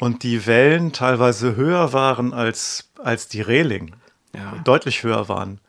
und 0.00 0.24
die 0.24 0.44
Wellen 0.44 0.92
teilweise 0.92 1.54
höher 1.54 1.92
waren 1.92 2.34
als, 2.34 2.90
als 2.98 3.28
die 3.28 3.40
Reling, 3.42 3.94
ja. 4.34 4.58
deutlich 4.64 5.04
höher 5.04 5.28
waren, 5.28 5.60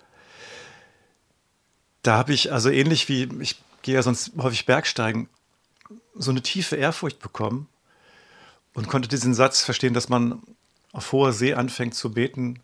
da 2.01 2.17
habe 2.17 2.33
ich 2.33 2.51
also 2.51 2.71
ähnlich 2.71 3.07
wie, 3.07 3.29
ich 3.39 3.61
gehe 3.83 3.93
ja 3.93 4.01
sonst 4.01 4.31
häufig 4.39 4.65
Bergsteigen, 4.65 5.29
so 6.15 6.31
eine 6.31 6.41
tiefe 6.41 6.75
Ehrfurcht 6.75 7.19
bekommen 7.19 7.67
und 8.73 8.87
konnte 8.87 9.07
diesen 9.07 9.35
Satz 9.35 9.61
verstehen, 9.61 9.93
dass 9.93 10.09
man 10.09 10.41
auf 10.91 11.11
hoher 11.11 11.33
See 11.33 11.53
anfängt 11.53 11.93
zu 11.93 12.11
beten, 12.11 12.59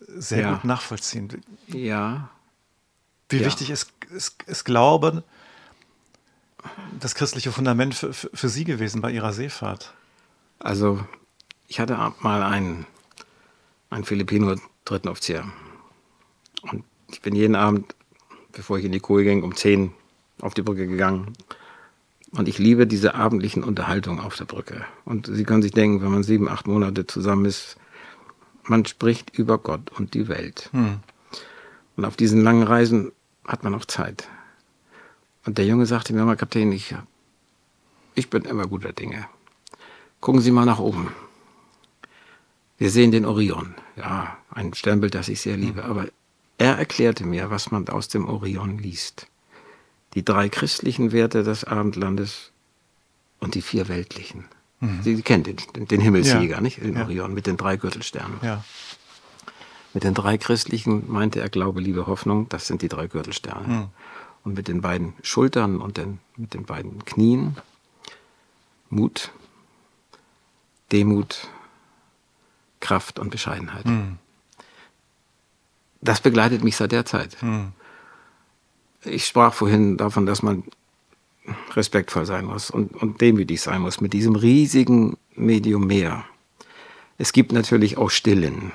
sehr 0.00 0.40
ja. 0.40 0.52
gut 0.54 0.64
nachvollziehen. 0.64 1.28
Ja. 1.68 2.30
Wie 3.28 3.38
ja. 3.38 3.46
wichtig 3.46 3.70
ist, 3.70 3.92
ist, 4.10 4.42
ist 4.44 4.64
Glauben 4.64 5.22
das 6.98 7.14
christliche 7.14 7.52
Fundament 7.52 7.94
für, 7.94 8.12
für, 8.12 8.30
für, 8.32 8.48
Sie 8.48 8.64
gewesen 8.64 9.00
bei 9.00 9.10
Ihrer 9.10 9.32
Seefahrt? 9.32 9.94
Also, 10.58 11.02
ich 11.68 11.80
hatte 11.80 11.96
mal 12.20 12.42
einen, 12.42 12.86
einen 13.88 14.04
Filipino 14.04 14.56
dritten 14.84 15.08
Offizier. 15.08 15.44
Und 16.62 16.84
ich 17.10 17.22
bin 17.22 17.34
jeden 17.34 17.54
Abend, 17.54 17.94
bevor 18.52 18.78
ich 18.78 18.84
in 18.84 18.92
die 18.92 19.00
Kohle 19.00 19.24
ging, 19.24 19.42
um 19.42 19.56
10 19.56 19.92
auf 20.40 20.54
die 20.54 20.62
Brücke 20.62 20.86
gegangen. 20.86 21.32
Und 22.32 22.48
ich 22.48 22.58
liebe 22.58 22.86
diese 22.86 23.14
abendlichen 23.14 23.64
Unterhaltungen 23.64 24.20
auf 24.20 24.36
der 24.36 24.44
Brücke. 24.44 24.84
Und 25.04 25.26
Sie 25.26 25.44
können 25.44 25.62
sich 25.62 25.72
denken, 25.72 26.02
wenn 26.02 26.12
man 26.12 26.22
sieben, 26.22 26.48
acht 26.48 26.66
Monate 26.66 27.06
zusammen 27.06 27.44
ist, 27.44 27.76
man 28.64 28.84
spricht 28.86 29.36
über 29.36 29.58
Gott 29.58 29.90
und 29.98 30.14
die 30.14 30.28
Welt. 30.28 30.68
Hm. 30.72 31.00
Und 31.96 32.04
auf 32.04 32.16
diesen 32.16 32.42
langen 32.42 32.62
Reisen 32.62 33.12
hat 33.46 33.64
man 33.64 33.74
auch 33.74 33.84
Zeit. 33.84 34.28
Und 35.44 35.58
der 35.58 35.66
Junge 35.66 35.86
sagte 35.86 36.12
mir 36.12 36.24
mal, 36.24 36.36
Kapitän, 36.36 36.72
ich, 36.72 36.94
ich 38.14 38.30
bin 38.30 38.44
immer 38.44 38.66
guter 38.66 38.92
Dinge. 38.92 39.26
Gucken 40.20 40.40
Sie 40.40 40.50
mal 40.50 40.66
nach 40.66 40.78
oben. 40.78 41.12
Wir 42.78 42.90
sehen 42.90 43.10
den 43.10 43.26
Orion. 43.26 43.74
Ja, 43.96 44.38
ein 44.50 44.74
Sternbild, 44.74 45.14
das 45.14 45.28
ich 45.28 45.40
sehr 45.40 45.56
liebe. 45.56 45.82
Hm. 45.84 45.90
Aber 45.90 46.06
er 46.58 46.76
erklärte 46.76 47.24
mir, 47.24 47.50
was 47.50 47.70
man 47.70 47.88
aus 47.88 48.08
dem 48.08 48.28
Orion 48.28 48.78
liest. 48.78 49.26
Die 50.14 50.24
drei 50.24 50.48
christlichen 50.48 51.12
Werte 51.12 51.42
des 51.42 51.64
Abendlandes 51.64 52.52
und 53.38 53.54
die 53.54 53.62
vier 53.62 53.88
weltlichen. 53.88 54.44
Mhm. 54.80 55.02
Sie, 55.02 55.16
Sie 55.16 55.22
kennen 55.22 55.44
den, 55.44 55.56
den 55.86 56.00
Himmelsjäger, 56.00 56.56
ja. 56.56 56.60
nicht? 56.60 56.82
Den 56.82 56.94
ja. 56.94 57.02
Orion 57.02 57.34
mit 57.34 57.46
den 57.46 57.56
drei 57.56 57.76
Gürtelsternen. 57.76 58.38
Ja. 58.42 58.64
Mit 59.92 60.04
den 60.04 60.14
drei 60.14 60.38
christlichen 60.38 61.10
meinte 61.10 61.40
er 61.40 61.48
Glaube, 61.48 61.80
Liebe, 61.80 62.06
Hoffnung, 62.06 62.48
das 62.48 62.66
sind 62.66 62.82
die 62.82 62.88
drei 62.88 63.06
Gürtelsterne. 63.06 63.68
Mhm. 63.68 63.88
Und 64.44 64.54
mit 64.54 64.68
den 64.68 64.80
beiden 64.80 65.12
Schultern 65.22 65.80
und 65.80 65.96
den, 65.96 66.18
mit 66.36 66.54
den 66.54 66.64
beiden 66.64 67.04
Knien 67.04 67.56
Mut, 68.88 69.30
Demut, 70.90 71.48
Kraft 72.80 73.18
und 73.18 73.30
Bescheidenheit. 73.30 73.86
Mhm. 73.86 74.18
Das 76.00 76.20
begleitet 76.20 76.64
mich 76.64 76.76
seit 76.76 76.92
der 76.92 77.04
Zeit. 77.04 77.40
Mhm. 77.42 77.72
Ich 79.04 79.26
sprach 79.26 79.54
vorhin 79.54 79.96
davon, 79.96 80.26
dass 80.26 80.42
man 80.42 80.64
respektvoll 81.74 82.26
sein 82.26 82.44
muss 82.44 82.70
und, 82.70 82.94
und 82.94 83.20
demütig 83.20 83.60
sein 83.60 83.82
muss 83.82 84.00
mit 84.00 84.12
diesem 84.12 84.36
riesigen 84.36 85.16
Medium 85.34 85.86
Meer. 85.86 86.24
Es 87.18 87.32
gibt 87.32 87.52
natürlich 87.52 87.98
auch 87.98 88.10
Stillen. 88.10 88.72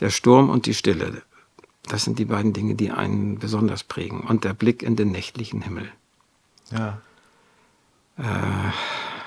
Der 0.00 0.10
Sturm 0.10 0.50
und 0.50 0.66
die 0.66 0.74
Stille, 0.74 1.22
das 1.88 2.04
sind 2.04 2.18
die 2.18 2.26
beiden 2.26 2.52
Dinge, 2.52 2.74
die 2.74 2.90
einen 2.90 3.38
besonders 3.38 3.82
prägen. 3.82 4.20
Und 4.20 4.44
der 4.44 4.52
Blick 4.52 4.82
in 4.82 4.96
den 4.96 5.10
nächtlichen 5.10 5.62
Himmel. 5.62 5.90
Ja. 6.70 7.00
Äh, 8.18 8.22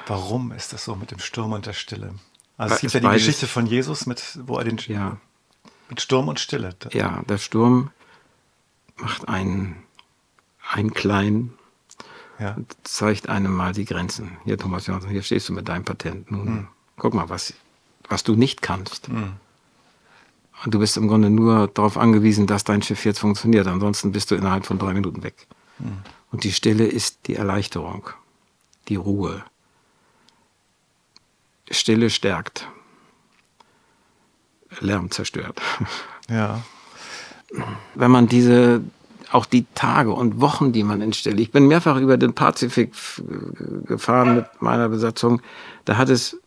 Warum 0.06 0.52
ist 0.52 0.74
das 0.74 0.86
so 0.86 0.96
mit 0.96 1.12
dem 1.12 1.20
Sturm 1.20 1.54
und 1.54 1.66
der 1.66 1.74
Stille? 1.74 2.14
Also 2.58 2.76
es 2.76 2.82
gibt 2.82 2.94
ja 2.94 3.00
die 3.00 3.06
beides, 3.06 3.26
Geschichte 3.26 3.48
von 3.48 3.66
Jesus, 3.66 4.06
mit, 4.06 4.38
wo 4.46 4.58
er 4.58 4.66
den 4.66 4.78
ja. 4.88 5.18
mit 5.90 6.02
Sturm 6.02 6.28
und 6.28 6.40
Stille. 6.40 6.76
Ja, 6.92 7.24
der 7.28 7.38
Sturm 7.38 7.92
macht 8.98 9.28
einen, 9.28 9.84
einen 10.70 10.94
klein 10.94 11.54
ja. 12.40 12.56
zeigt 12.84 13.30
einem 13.30 13.54
mal 13.54 13.74
die 13.74 13.86
Grenzen. 13.86 14.38
Hier, 14.46 14.58
Thomas 14.58 14.88
Johnson, 14.88 15.10
hier 15.10 15.24
stehst 15.24 15.50
du 15.50 15.54
mit 15.54 15.68
deinem 15.68 15.84
Patent. 15.84 16.32
Nun, 16.32 16.46
mhm. 16.46 16.68
guck 16.98 17.14
mal, 17.14 17.30
was, 17.30 17.54
was 18.08 18.24
du 18.24 18.36
nicht 18.36 18.62
kannst. 18.62 19.10
Mhm. 19.10 19.34
Und 20.64 20.74
du 20.74 20.80
bist 20.80 20.98
im 20.98 21.08
Grunde 21.08 21.30
nur 21.30 21.68
darauf 21.68 21.98
angewiesen, 21.98 22.48
dass 22.48 22.64
dein 22.64 22.82
Schiff 22.82 23.06
jetzt 23.06 23.20
funktioniert. 23.20 23.68
Ansonsten 23.68 24.12
bist 24.12 24.32
du 24.32 24.36
innerhalb 24.36 24.66
von 24.66 24.78
drei 24.78 24.94
Minuten 24.94 25.24
weg. 25.24 25.48
Mhm. 25.80 26.00
Und 26.32 26.44
die 26.44 26.52
Stille 26.52 26.86
ist 26.86 27.28
die 27.28 27.36
Erleichterung, 27.36 28.10
die 28.88 28.98
Ruhe. 28.98 29.44
Stille 31.72 32.10
stärkt. 32.10 32.68
Lärm 34.80 35.12
zerstört. 35.12 35.62
Ja. 36.30 36.62
Wenn 37.96 38.12
man 38.12 38.28
diese 38.28 38.84
auch 39.32 39.46
die 39.46 39.66
Tage 39.76 40.12
und 40.12 40.42
Wochen, 40.42 40.72
die 40.72 40.84
man 40.84 41.02
entstellt. 41.02 41.40
Ich 41.40 41.52
bin 41.52 41.68
mehrfach 41.68 41.98
über 41.98 42.18
den 42.18 42.34
Pazifik 42.34 42.94
gefahren 43.86 44.36
mit 44.36 44.46
meiner 44.62 44.90
Besatzung. 44.90 45.42
Da 45.86 45.98
hat 45.98 46.10
es 46.10 46.38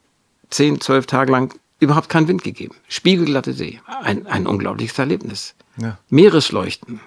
zehn, 0.51 0.81
zwölf 0.81 1.07
Tage 1.07 1.33
lang 1.33 1.55
überhaupt 1.79 2.09
keinen 2.09 2.29
Wind 2.29 2.45
gegeben. 2.45 2.75
Spiegelglatte 2.89 3.53
See. 3.53 3.81
Ein, 4.03 4.27
ein 4.27 4.47
unglaubliches 4.47 4.99
Erlebnis. 4.99 5.55
Ja. 5.77 5.99
Meeresleuchten. 6.11 7.01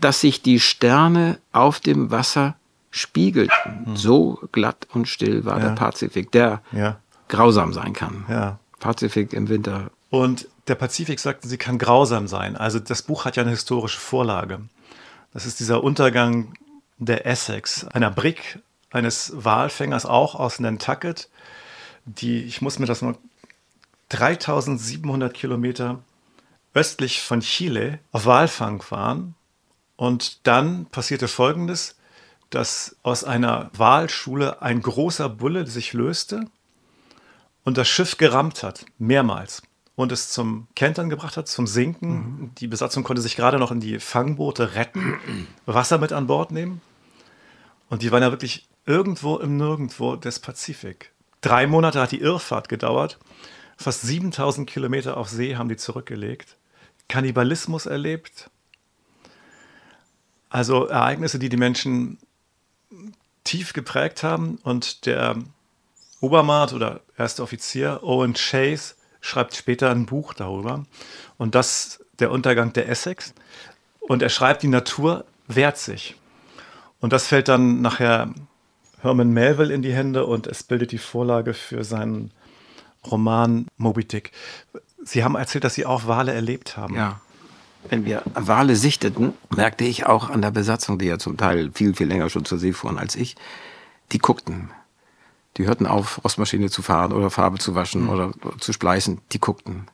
Dass 0.00 0.20
sich 0.20 0.42
die 0.42 0.60
Sterne 0.60 1.38
auf 1.52 1.80
dem 1.80 2.10
Wasser 2.10 2.56
spiegelten. 2.90 3.86
Hm. 3.86 3.96
So 3.96 4.40
glatt 4.52 4.86
und 4.92 5.08
still 5.08 5.44
war 5.44 5.58
ja. 5.58 5.68
der 5.68 5.74
Pazifik. 5.74 6.30
Der 6.32 6.62
ja. 6.72 6.98
grausam 7.28 7.72
sein 7.72 7.92
kann. 7.92 8.24
Pazifik 8.80 9.32
im 9.32 9.48
Winter. 9.48 9.90
Und 10.10 10.48
der 10.68 10.74
Pazifik, 10.74 11.20
sagten 11.20 11.48
Sie, 11.48 11.58
kann 11.58 11.78
grausam 11.78 12.26
sein. 12.26 12.56
Also 12.56 12.78
das 12.78 13.02
Buch 13.02 13.24
hat 13.24 13.36
ja 13.36 13.42
eine 13.42 13.50
historische 13.50 13.98
Vorlage. 13.98 14.60
Das 15.36 15.44
ist 15.44 15.60
dieser 15.60 15.84
Untergang 15.84 16.54
der 16.96 17.26
Essex, 17.26 17.84
einer 17.88 18.10
Brick 18.10 18.58
eines 18.90 19.32
Walfängers, 19.34 20.06
auch 20.06 20.34
aus 20.34 20.60
Nantucket, 20.60 21.28
die, 22.06 22.42
ich 22.44 22.62
muss 22.62 22.78
mir 22.78 22.86
das 22.86 23.02
mal, 23.02 23.18
3700 24.08 25.34
Kilometer 25.34 26.02
östlich 26.72 27.20
von 27.20 27.40
Chile 27.40 27.98
auf 28.12 28.24
Walfang 28.24 28.82
waren. 28.88 29.34
Und 29.96 30.46
dann 30.46 30.86
passierte 30.86 31.28
Folgendes, 31.28 31.96
dass 32.48 32.96
aus 33.02 33.22
einer 33.22 33.70
Walschule 33.74 34.62
ein 34.62 34.80
großer 34.80 35.28
Bulle 35.28 35.66
sich 35.66 35.92
löste 35.92 36.46
und 37.62 37.76
das 37.76 37.88
Schiff 37.88 38.16
gerammt 38.16 38.62
hat, 38.62 38.86
mehrmals. 38.96 39.60
Und 39.96 40.12
es 40.12 40.30
zum 40.30 40.68
Kentern 40.76 41.08
gebracht 41.08 41.36
hat, 41.36 41.48
zum 41.48 41.66
Sinken. 41.66 42.10
Mhm. 42.10 42.50
Die 42.58 42.68
Besatzung 42.68 43.02
konnte 43.02 43.22
sich 43.22 43.34
gerade 43.34 43.58
noch 43.58 43.72
in 43.72 43.80
die 43.80 43.98
Fangboote 43.98 44.74
retten, 44.74 45.18
Wasser 45.66 45.98
mit 45.98 46.12
an 46.12 46.26
Bord 46.26 46.52
nehmen. 46.52 46.82
Und 47.88 48.02
die 48.02 48.12
waren 48.12 48.22
ja 48.22 48.30
wirklich 48.30 48.68
irgendwo 48.84 49.38
im 49.38 49.56
Nirgendwo 49.56 50.16
des 50.16 50.38
Pazifik. 50.38 51.12
Drei 51.40 51.66
Monate 51.66 52.00
hat 52.00 52.12
die 52.12 52.20
Irrfahrt 52.20 52.68
gedauert. 52.68 53.18
Fast 53.76 54.02
7000 54.02 54.68
Kilometer 54.68 55.16
auf 55.16 55.28
See 55.28 55.56
haben 55.56 55.68
die 55.68 55.76
zurückgelegt. 55.76 56.56
Kannibalismus 57.08 57.86
erlebt. 57.86 58.50
Also 60.48 60.86
Ereignisse, 60.86 61.38
die 61.38 61.48
die 61.48 61.56
Menschen 61.56 62.18
tief 63.44 63.72
geprägt 63.72 64.22
haben. 64.22 64.58
Und 64.62 65.06
der 65.06 65.36
Obermaat 66.20 66.72
oder 66.72 67.00
erster 67.16 67.42
Offizier 67.42 68.00
Owen 68.02 68.34
Chase 68.34 68.94
schreibt 69.20 69.54
später 69.54 69.90
ein 69.90 70.06
Buch 70.06 70.34
darüber. 70.34 70.84
Und 71.38 71.54
das 71.54 72.00
der 72.18 72.30
Untergang 72.30 72.72
der 72.72 72.88
Essex. 72.88 73.34
Und 74.00 74.22
er 74.22 74.28
schreibt, 74.28 74.62
die 74.62 74.68
Natur 74.68 75.24
wehrt 75.48 75.78
sich. 75.78 76.16
Und 77.00 77.12
das 77.12 77.26
fällt 77.26 77.48
dann 77.48 77.82
nachher 77.82 78.30
Herman 79.00 79.30
Melville 79.30 79.72
in 79.72 79.82
die 79.82 79.92
Hände 79.92 80.26
und 80.26 80.46
es 80.46 80.62
bildet 80.62 80.92
die 80.92 80.98
Vorlage 80.98 81.54
für 81.54 81.84
seinen 81.84 82.32
Roman 83.06 83.66
Moby 83.76 84.04
Dick. 84.04 84.32
Sie 85.04 85.22
haben 85.22 85.36
erzählt, 85.36 85.64
dass 85.64 85.74
Sie 85.74 85.86
auch 85.86 86.06
Wale 86.06 86.32
erlebt 86.32 86.76
haben. 86.76 86.94
Ja. 86.94 87.20
Wenn 87.88 88.04
wir 88.04 88.22
Wale 88.34 88.74
sichteten, 88.74 89.34
merkte 89.54 89.84
ich 89.84 90.06
auch 90.06 90.30
an 90.30 90.42
der 90.42 90.50
Besatzung, 90.50 90.98
die 90.98 91.06
ja 91.06 91.18
zum 91.18 91.36
Teil 91.36 91.70
viel, 91.72 91.94
viel 91.94 92.08
länger 92.08 92.30
schon 92.30 92.44
zur 92.44 92.58
See 92.58 92.72
fuhren 92.72 92.98
als 92.98 93.14
ich, 93.14 93.36
die 94.10 94.18
guckten. 94.18 94.70
Die 95.56 95.66
hörten 95.66 95.86
auf, 95.86 96.22
Rostmaschine 96.24 96.70
zu 96.70 96.82
fahren 96.82 97.12
oder 97.12 97.30
Farbe 97.30 97.58
zu 97.58 97.74
waschen 97.74 98.04
mhm. 98.04 98.08
oder 98.10 98.32
zu 98.60 98.72
spleißen. 98.72 99.18
Die 99.32 99.40
guckten. 99.40 99.86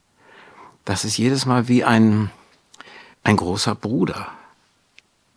Das 0.85 1.05
ist 1.05 1.17
jedes 1.17 1.47
Mal 1.47 1.69
wie 1.69 1.85
ein, 1.85 2.31
ein 3.23 3.37
großer 3.37 3.75
Bruder, 3.75 4.29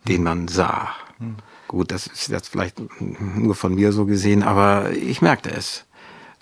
den 0.08 0.24
man 0.24 0.48
sah. 0.48 0.90
Mhm. 1.18 1.36
Gut, 1.68 1.90
das 1.90 2.06
ist 2.06 2.28
jetzt 2.28 2.48
vielleicht 2.48 2.76
nur 3.00 3.54
von 3.54 3.74
mir 3.74 3.92
so 3.92 4.06
gesehen, 4.06 4.42
aber 4.42 4.92
ich 4.92 5.20
merkte 5.20 5.50
es. 5.50 5.84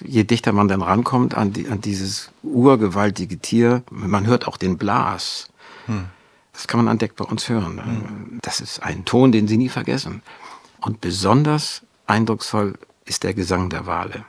Je 0.00 0.24
dichter 0.24 0.52
man 0.52 0.68
dann 0.68 0.82
rankommt 0.82 1.34
an, 1.34 1.52
die, 1.52 1.68
an 1.68 1.80
dieses 1.80 2.30
urgewaltige 2.42 3.38
Tier, 3.38 3.82
man 3.90 4.26
hört 4.26 4.46
auch 4.46 4.56
den 4.56 4.76
Blas. 4.76 5.48
Hm. 5.86 6.06
Das 6.52 6.66
kann 6.66 6.78
man 6.78 6.88
an 6.88 6.98
Deck 6.98 7.16
bei 7.16 7.24
uns 7.24 7.48
hören. 7.48 7.82
Hm. 7.82 8.38
Das 8.42 8.60
ist 8.60 8.82
ein 8.82 9.04
Ton, 9.04 9.32
den 9.32 9.48
Sie 9.48 9.56
nie 9.56 9.68
vergessen. 9.68 10.22
Und 10.80 11.00
besonders 11.00 11.82
eindrucksvoll 12.06 12.74
ist 13.04 13.24
der 13.24 13.34
Gesang 13.34 13.70
der 13.70 13.86
Wale. 13.86 14.24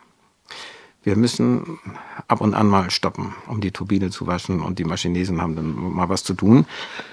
Wir 1.03 1.15
müssen 1.15 1.79
ab 2.27 2.41
und 2.41 2.55
an 2.55 2.67
mal 2.67 2.89
stoppen, 2.89 3.35
um 3.47 3.61
die 3.61 3.71
Turbine 3.71 4.09
zu 4.09 4.25
waschen 4.25 4.61
und 4.61 4.79
die 4.79 4.85
Maschinesen 4.85 5.39
haben 5.39 5.55
dann 5.55 5.75
mal 5.75 6.09
was 6.09 6.23
zu 6.23 6.33
tun, 6.33 6.65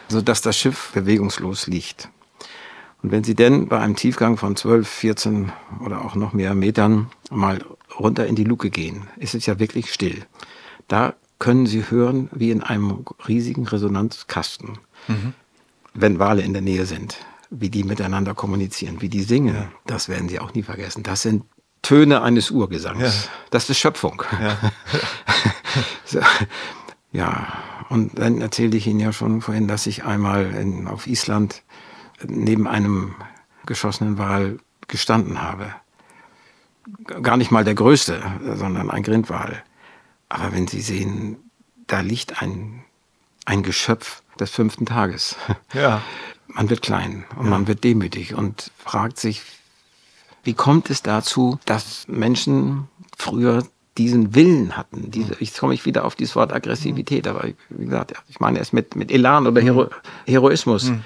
sodass 0.09 0.41
das 0.41 0.57
Schiff 0.57 0.93
bewegungslos 0.95 1.67
liegt. 1.67 2.09
Und 3.03 3.11
wenn 3.11 3.23
Sie 3.23 3.35
denn 3.35 3.69
bei 3.69 3.81
einem 3.81 3.97
Tiefgang 3.97 4.39
von 4.39 4.57
12, 4.57 4.89
14 4.89 5.53
oder 5.85 6.05
auch 6.05 6.15
noch 6.15 6.33
mehr 6.33 6.55
Metern 6.55 7.11
mal 7.31 7.63
runter 7.99 8.27
in 8.27 8.35
die 8.35 8.45
Luke 8.45 8.71
gehen, 8.71 9.09
ist 9.17 9.35
es 9.35 9.45
ja 9.45 9.59
wirklich 9.59 9.93
still. 9.93 10.25
Da 10.89 11.15
können 11.39 11.67
Sie 11.67 11.91
hören 11.91 12.31
wie 12.33 12.51
in 12.51 12.63
einem 12.63 13.05
riesigen 13.27 13.67
Resonanzkasten, 13.67 14.79
mhm. 15.09 15.35
wenn 15.93 16.19
Wale 16.19 16.43
in 16.43 16.53
der 16.53 16.63
Nähe 16.63 16.87
sind, 16.87 17.19
wie 17.51 17.69
die 17.69 17.85
miteinander 17.85 18.35
kommunizieren, 18.35 19.03
wie 19.03 19.09
die 19.09 19.23
singen. 19.23 19.67
Das 19.85 20.09
werden 20.09 20.29
Sie 20.29 20.39
auch 20.39 20.55
nie 20.55 20.63
vergessen. 20.63 21.03
Das 21.03 21.23
sind 21.23 21.45
Töne 21.83 22.23
eines 22.23 22.51
Urgesangs. 22.51 23.27
Ja. 23.27 23.31
Das 23.51 23.69
ist 23.69 23.79
Schöpfung. 23.79 24.23
Ja. 24.41 24.57
so. 26.05 26.21
ja, 27.13 27.47
und 27.89 28.19
dann 28.19 28.41
erzählte 28.41 28.77
ich 28.77 28.87
Ihnen 28.87 29.01
ja 29.01 29.13
schon 29.13 29.41
vorhin, 29.41 29.69
dass 29.69 29.87
ich 29.87 30.05
einmal 30.05 30.53
in, 30.55 30.87
auf 30.87 31.07
Island 31.07 31.63
neben 32.25 32.67
einem 32.67 33.15
geschossenen 33.67 34.17
Wal 34.17 34.59
gestanden 34.89 35.43
habe. 35.43 35.75
Gar 37.23 37.37
nicht 37.37 37.51
mal 37.51 37.65
der 37.65 37.75
größte, 37.75 38.23
sondern 38.55 38.91
ein 38.91 39.03
Grindwal. 39.03 39.63
Aber 40.29 40.53
wenn 40.53 40.67
Sie 40.67 40.81
sehen, 40.81 41.37
da 41.87 42.01
liegt 42.01 42.43
ein, 42.43 42.85
ein 43.45 43.63
Geschöpf 43.63 44.23
des 44.39 44.51
fünften 44.51 44.87
Tages. 44.87 45.37
Ja. 45.75 46.03
Man 46.47 46.69
wird 46.71 46.83
klein 46.83 47.25
und 47.37 47.45
ja. 47.45 47.51
man 47.51 47.67
wird 47.67 47.83
demütig 47.85 48.35
und 48.35 48.71
fragt 48.77 49.19
sich, 49.19 49.43
wie 50.43 50.55
kommt 50.55 50.91
es 50.91 51.03
dazu, 51.03 51.59
dass 51.65 52.07
Menschen 52.09 52.89
früher 53.17 53.65
diesen 53.99 54.35
Willen 54.35 54.77
hatten. 54.77 55.11
Diese, 55.11 55.37
ich 55.39 55.55
komme 55.55 55.75
ich 55.75 55.85
wieder 55.85 56.05
auf 56.05 56.15
dieses 56.15 56.35
Wort 56.35 56.53
Aggressivität, 56.53 57.29
aber 57.29 57.47
wie 57.69 57.85
gesagt, 57.85 58.15
ich 58.29 58.41
meine 58.41 58.59
es 58.59 58.73
mit, 58.73 58.97
mit 58.97 59.13
Elan 59.13 59.47
oder 59.47 59.61
Hero, 59.61 59.89
Heroismus. 60.27 60.85
Mhm 60.85 61.03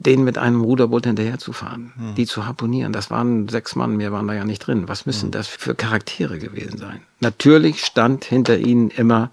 denen 0.00 0.24
mit 0.24 0.38
einem 0.38 0.60
Ruderboot 0.60 1.06
hinterherzufahren, 1.06 1.92
hm. 1.96 2.14
die 2.14 2.26
zu 2.26 2.46
harponieren. 2.46 2.92
Das 2.92 3.10
waren 3.10 3.48
sechs 3.48 3.74
Mann, 3.74 3.96
mehr 3.96 4.12
waren 4.12 4.28
da 4.28 4.34
ja 4.34 4.44
nicht 4.44 4.60
drin. 4.60 4.88
Was 4.88 5.06
müssen 5.06 5.26
hm. 5.26 5.30
das 5.32 5.48
für 5.48 5.74
Charaktere 5.74 6.38
gewesen 6.38 6.78
sein? 6.78 7.02
Natürlich 7.20 7.84
stand 7.84 8.24
hinter 8.24 8.58
ihnen 8.58 8.90
immer 8.90 9.30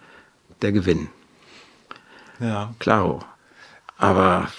der 0.61 0.71
Gewinn. 0.71 1.09
Ja. 2.39 2.73
Klaro. 2.79 3.19
Aber 3.97 4.49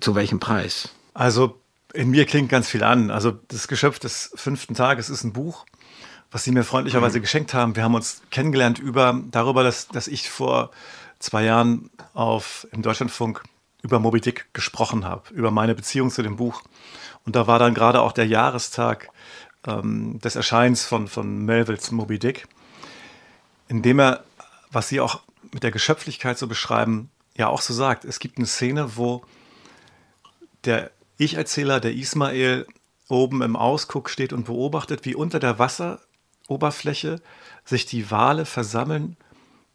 zu 0.00 0.14
welchem 0.14 0.38
Preis? 0.38 0.90
Also 1.14 1.58
in 1.94 2.10
mir 2.10 2.26
klingt 2.26 2.48
ganz 2.48 2.68
viel 2.68 2.84
an. 2.84 3.10
Also 3.10 3.32
das 3.48 3.68
Geschöpf 3.68 3.98
des 3.98 4.30
fünften 4.34 4.74
Tages 4.74 5.10
ist 5.10 5.24
ein 5.24 5.32
Buch, 5.32 5.64
was 6.30 6.44
Sie 6.44 6.52
mir 6.52 6.64
freundlicherweise 6.64 7.18
mhm. 7.18 7.22
geschenkt 7.22 7.54
haben. 7.54 7.76
Wir 7.76 7.84
haben 7.84 7.94
uns 7.94 8.22
kennengelernt 8.30 8.78
über 8.78 9.20
darüber, 9.30 9.62
dass, 9.62 9.88
dass 9.88 10.08
ich 10.08 10.28
vor 10.28 10.70
zwei 11.18 11.44
Jahren 11.44 11.90
auf 12.14 12.66
im 12.72 12.82
Deutschlandfunk 12.82 13.42
über 13.82 14.00
Moby 14.00 14.20
Dick 14.20 14.46
gesprochen 14.52 15.04
habe, 15.04 15.32
über 15.32 15.50
meine 15.50 15.74
Beziehung 15.74 16.10
zu 16.10 16.22
dem 16.22 16.36
Buch. 16.36 16.62
Und 17.24 17.36
da 17.36 17.46
war 17.46 17.58
dann 17.58 17.74
gerade 17.74 18.00
auch 18.00 18.12
der 18.12 18.26
Jahrestag 18.26 19.10
ähm, 19.66 20.18
des 20.20 20.36
Erscheins 20.36 20.84
von, 20.84 21.08
von 21.08 21.44
Melvilles 21.44 21.90
Moby 21.90 22.18
Dick, 22.18 22.46
in 23.68 23.82
dem 23.82 24.00
er, 24.00 24.24
was 24.70 24.88
Sie 24.88 25.00
auch 25.00 25.20
mit 25.52 25.62
der 25.62 25.70
Geschöpflichkeit 25.70 26.38
so 26.38 26.46
beschreiben, 26.46 27.10
ja 27.36 27.48
auch 27.48 27.60
so 27.60 27.72
sagt. 27.72 28.04
Es 28.04 28.18
gibt 28.18 28.38
eine 28.38 28.46
Szene, 28.46 28.96
wo 28.96 29.24
der 30.64 30.90
Ich-Erzähler, 31.18 31.80
der 31.80 31.94
Ismael, 31.94 32.66
oben 33.08 33.42
im 33.42 33.56
Ausguck 33.56 34.10
steht 34.10 34.32
und 34.32 34.44
beobachtet, 34.44 35.04
wie 35.04 35.14
unter 35.14 35.40
der 35.40 35.58
Wasseroberfläche 35.58 37.20
sich 37.64 37.86
die 37.86 38.10
Wale 38.10 38.44
versammeln, 38.44 39.16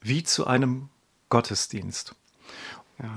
wie 0.02 0.24
zu 0.24 0.48
einem 0.48 0.90
Gottesdienst. 1.30 2.16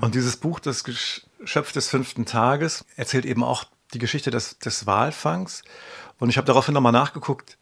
Und 0.01 0.15
dieses 0.15 0.37
Buch, 0.37 0.59
das 0.59 0.83
Geschöpf 0.83 1.71
des 1.71 1.87
fünften 1.87 2.25
Tages, 2.25 2.83
erzählt 2.95 3.25
eben 3.25 3.43
auch 3.43 3.65
die 3.93 3.99
Geschichte 3.99 4.31
des, 4.31 4.57
des 4.59 4.85
Walfangs. 4.85 5.63
Und 6.19 6.29
ich 6.29 6.37
habe 6.37 6.47
daraufhin 6.47 6.73
nochmal 6.73 6.91
nachgeguckt, 6.91 7.57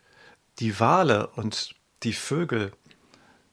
die 0.59 0.79
Wale 0.79 1.27
und 1.27 1.75
die 2.03 2.13
Vögel 2.13 2.71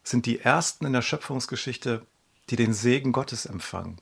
sind 0.04 0.26
die 0.26 0.40
ersten 0.40 0.86
in 0.86 0.92
der 0.92 1.02
Schöpfungsgeschichte, 1.02 2.06
die 2.50 2.56
den 2.56 2.72
Segen 2.72 3.12
Gottes 3.12 3.46
empfangen. 3.46 3.98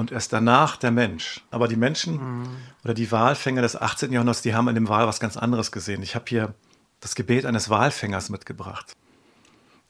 Und 0.00 0.12
erst 0.12 0.32
danach 0.32 0.76
der 0.76 0.90
Mensch. 0.90 1.42
Aber 1.50 1.68
die 1.68 1.76
Menschen 1.76 2.14
mhm. 2.14 2.56
oder 2.84 2.94
die 2.94 3.12
Walfänger 3.12 3.62
des 3.62 3.76
18. 3.76 4.12
Jahrhunderts, 4.12 4.42
die 4.42 4.54
haben 4.54 4.68
in 4.68 4.74
dem 4.74 4.88
Wal 4.88 5.06
was 5.06 5.20
ganz 5.20 5.36
anderes 5.36 5.72
gesehen. 5.72 6.02
Ich 6.02 6.14
habe 6.14 6.24
hier 6.28 6.54
das 7.00 7.14
Gebet 7.14 7.46
eines 7.46 7.70
Walfängers 7.70 8.30
mitgebracht. 8.30 8.96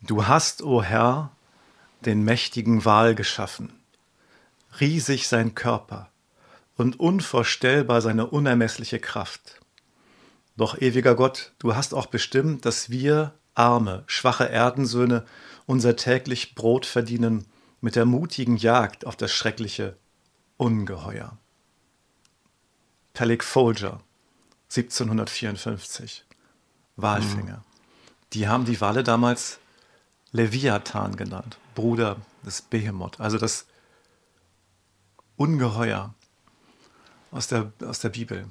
Du 0.02 0.26
hast, 0.26 0.62
o 0.62 0.76
oh 0.78 0.82
Herr, 0.82 1.30
den 2.04 2.24
mächtigen 2.24 2.84
Wal 2.84 3.14
geschaffen 3.14 3.80
riesig 4.78 5.26
sein 5.26 5.54
Körper 5.54 6.10
und 6.76 7.00
unvorstellbar 7.00 8.00
seine 8.00 8.26
unermessliche 8.26 9.00
Kraft. 9.00 9.60
Doch 10.56 10.80
ewiger 10.80 11.14
Gott, 11.14 11.52
du 11.58 11.74
hast 11.74 11.94
auch 11.94 12.06
bestimmt, 12.06 12.64
dass 12.64 12.90
wir, 12.90 13.34
arme, 13.54 14.04
schwache 14.06 14.48
Erdensöhne, 14.48 15.24
unser 15.66 15.96
täglich 15.96 16.54
Brot 16.54 16.86
verdienen 16.86 17.46
mit 17.80 17.96
der 17.96 18.04
mutigen 18.04 18.56
Jagd 18.56 19.06
auf 19.06 19.16
das 19.16 19.32
schreckliche 19.32 19.96
Ungeheuer. 20.60 21.38
Peleg 23.14 23.42
Folger, 23.42 24.02
1754, 24.68 26.26
Walfinger. 26.96 27.64
Die 28.34 28.46
haben 28.46 28.66
die 28.66 28.78
Wale 28.78 29.02
damals 29.02 29.58
Leviathan 30.32 31.16
genannt, 31.16 31.56
Bruder 31.74 32.18
des 32.44 32.60
Behemoth, 32.60 33.20
also 33.20 33.38
das 33.38 33.64
Ungeheuer 35.38 36.14
aus 37.30 37.48
der, 37.48 37.72
aus 37.82 38.00
der 38.00 38.10
Bibel. 38.10 38.46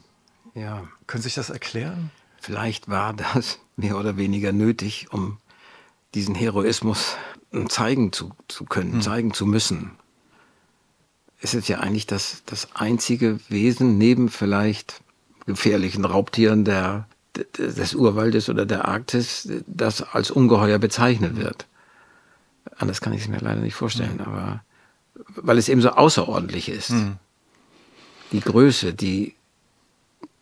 Ja. 0.55 0.87
Können 1.05 1.21
Sie 1.21 1.27
sich 1.29 1.35
das 1.35 1.51
erklären? 1.51 2.09
Vielleicht 2.41 2.89
war 2.89 3.13
das 3.13 3.59
mehr 3.75 3.99
oder 3.99 4.17
weniger 4.17 4.51
nötig, 4.51 5.13
um 5.13 5.37
diesen 6.15 6.33
Heroismus 6.33 7.17
zeigen 7.67 8.11
zu, 8.11 8.31
zu 8.47 8.65
können, 8.65 8.93
hm. 8.93 9.01
zeigen 9.03 9.31
zu 9.31 9.45
müssen. 9.45 9.98
Es 11.41 11.53
ist 11.53 11.67
ja 11.67 11.79
eigentlich 11.79 12.05
das, 12.05 12.43
das 12.45 12.75
einzige 12.75 13.39
Wesen 13.49 13.97
neben 13.97 14.29
vielleicht 14.29 15.01
gefährlichen 15.45 16.05
Raubtieren 16.05 16.65
der, 16.65 17.07
des 17.57 17.95
Urwaldes 17.95 18.49
oder 18.49 18.65
der 18.65 18.85
Arktis, 18.85 19.49
das 19.65 20.01
als 20.01 20.31
ungeheuer 20.31 20.79
bezeichnet 20.79 21.37
wird. 21.37 21.65
Anders 22.77 23.01
kann 23.01 23.13
ich 23.13 23.21
es 23.21 23.27
mir 23.27 23.39
leider 23.39 23.61
nicht 23.61 23.75
vorstellen, 23.75 24.15
mhm. 24.15 24.25
aber 24.25 24.63
weil 25.35 25.57
es 25.57 25.69
eben 25.69 25.81
so 25.81 25.89
außerordentlich 25.89 26.69
ist. 26.69 26.91
Mhm. 26.91 27.17
Die 28.31 28.41
Größe, 28.41 28.93
die 28.93 29.35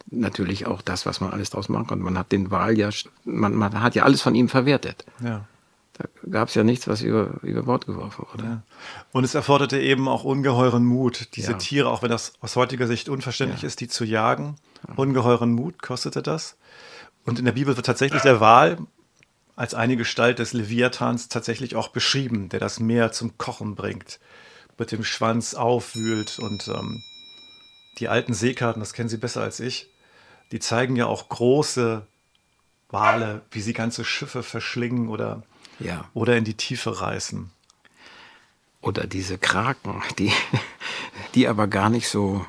natürlich 0.10 0.66
auch 0.66 0.82
das, 0.82 1.06
was 1.06 1.22
man 1.22 1.32
alles 1.32 1.50
draus 1.50 1.70
machen 1.70 1.88
konnte. 1.88 2.04
Man 2.04 2.18
hat 2.18 2.32
den 2.32 2.52
Wal 2.52 2.78
ja, 2.78 2.90
man, 3.26 3.56
man 3.56 3.82
hat 3.82 3.96
ja 3.96 4.04
alles 4.04 4.22
von 4.22 4.36
ihm 4.36 4.50
verwertet. 4.50 5.06
Ja. 5.24 5.46
Da 5.98 6.06
gab 6.30 6.50
es 6.50 6.56
ja 6.56 6.64
nichts, 6.64 6.88
was 6.88 7.02
über, 7.02 7.40
über 7.42 7.64
Bord 7.64 7.86
geworfen 7.86 8.26
wurde. 8.32 8.44
Ja. 8.44 8.64
Und 9.12 9.24
es 9.24 9.36
erforderte 9.36 9.80
eben 9.80 10.08
auch 10.08 10.24
ungeheuren 10.24 10.86
Mut, 10.86 11.36
diese 11.36 11.54
ja. 11.54 11.58
Tiere, 11.58 11.90
auch 11.90 12.04
wenn 12.04 12.12
das 12.12 12.34
aus 12.40 12.56
heutiger 12.56 12.88
Sicht 12.88 13.10
unverständlich 13.10 13.64
ist, 13.64 13.82
die 13.82 13.88
zu 13.88 14.06
jagen. 14.06 14.56
Ungeheuren 14.96 15.52
Mut 15.52 15.82
kostete 15.82 16.22
das. 16.22 16.58
Und 17.26 17.40
in 17.40 17.46
der 17.46 17.54
Bibel 17.54 17.76
wird 17.76 17.86
tatsächlich 17.86 18.22
der 18.22 18.40
Wal 18.40 18.78
als 19.56 19.74
eine 19.74 19.98
Gestalt 19.98 20.38
des 20.40 20.54
Leviathans 20.54 21.30
tatsächlich 21.30 21.76
auch 21.76 21.88
beschrieben, 21.88 22.48
der 22.50 22.60
das 22.60 22.80
Meer 22.80 23.12
zum 23.12 23.38
Kochen 23.40 23.76
bringt, 23.76 24.20
mit 24.78 24.92
dem 24.92 25.04
Schwanz 25.04 25.56
aufwühlt 25.56 26.38
und 26.38 26.68
ähm, 26.68 27.02
die 27.98 28.08
alten 28.08 28.36
Seekarten, 28.36 28.80
das 28.80 28.94
kennen 28.94 29.10
Sie 29.10 29.18
besser 29.18 29.42
als 29.42 29.60
ich, 29.60 29.90
die 30.52 30.60
zeigen 30.60 30.96
ja 30.96 31.08
auch 31.08 31.28
große 31.28 32.06
Wale, 32.90 33.42
wie 33.52 33.62
sie 33.62 33.74
ganze 33.74 34.06
Schiffe 34.06 34.44
verschlingen 34.44 35.10
oder, 35.10 35.44
ja. 35.80 36.10
oder 36.14 36.38
in 36.38 36.44
die 36.44 36.56
Tiefe 36.56 37.02
reißen. 37.02 37.52
Oder 38.82 39.08
diese 39.08 39.38
Kraken, 39.38 40.02
die, 40.18 40.32
die 41.36 41.48
aber 41.48 41.68
gar 41.68 41.90
nicht 41.90 42.08
so, 42.08 42.46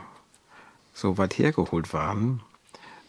so 0.95 1.19
weit 1.19 1.39
hergeholt 1.39 1.93
waren, 1.93 2.43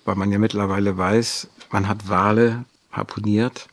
weil 0.06 0.16
man 0.16 0.32
ja 0.32 0.40
mittlerweile 0.40 0.98
weiß, 0.98 1.50
man 1.72 1.88
hat 1.88 2.10
Wale 2.10 2.66
harponiert 2.92 3.68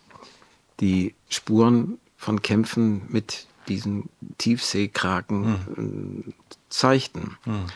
die 0.80 1.14
Spuren 1.28 1.98
von 2.16 2.42
Kämpfen 2.42 3.02
mit 3.08 3.46
diesen 3.68 4.08
Tiefseekraken 4.38 5.46
mhm. 5.76 6.34
zeigten. 6.68 7.36
Mhm. 7.44 7.66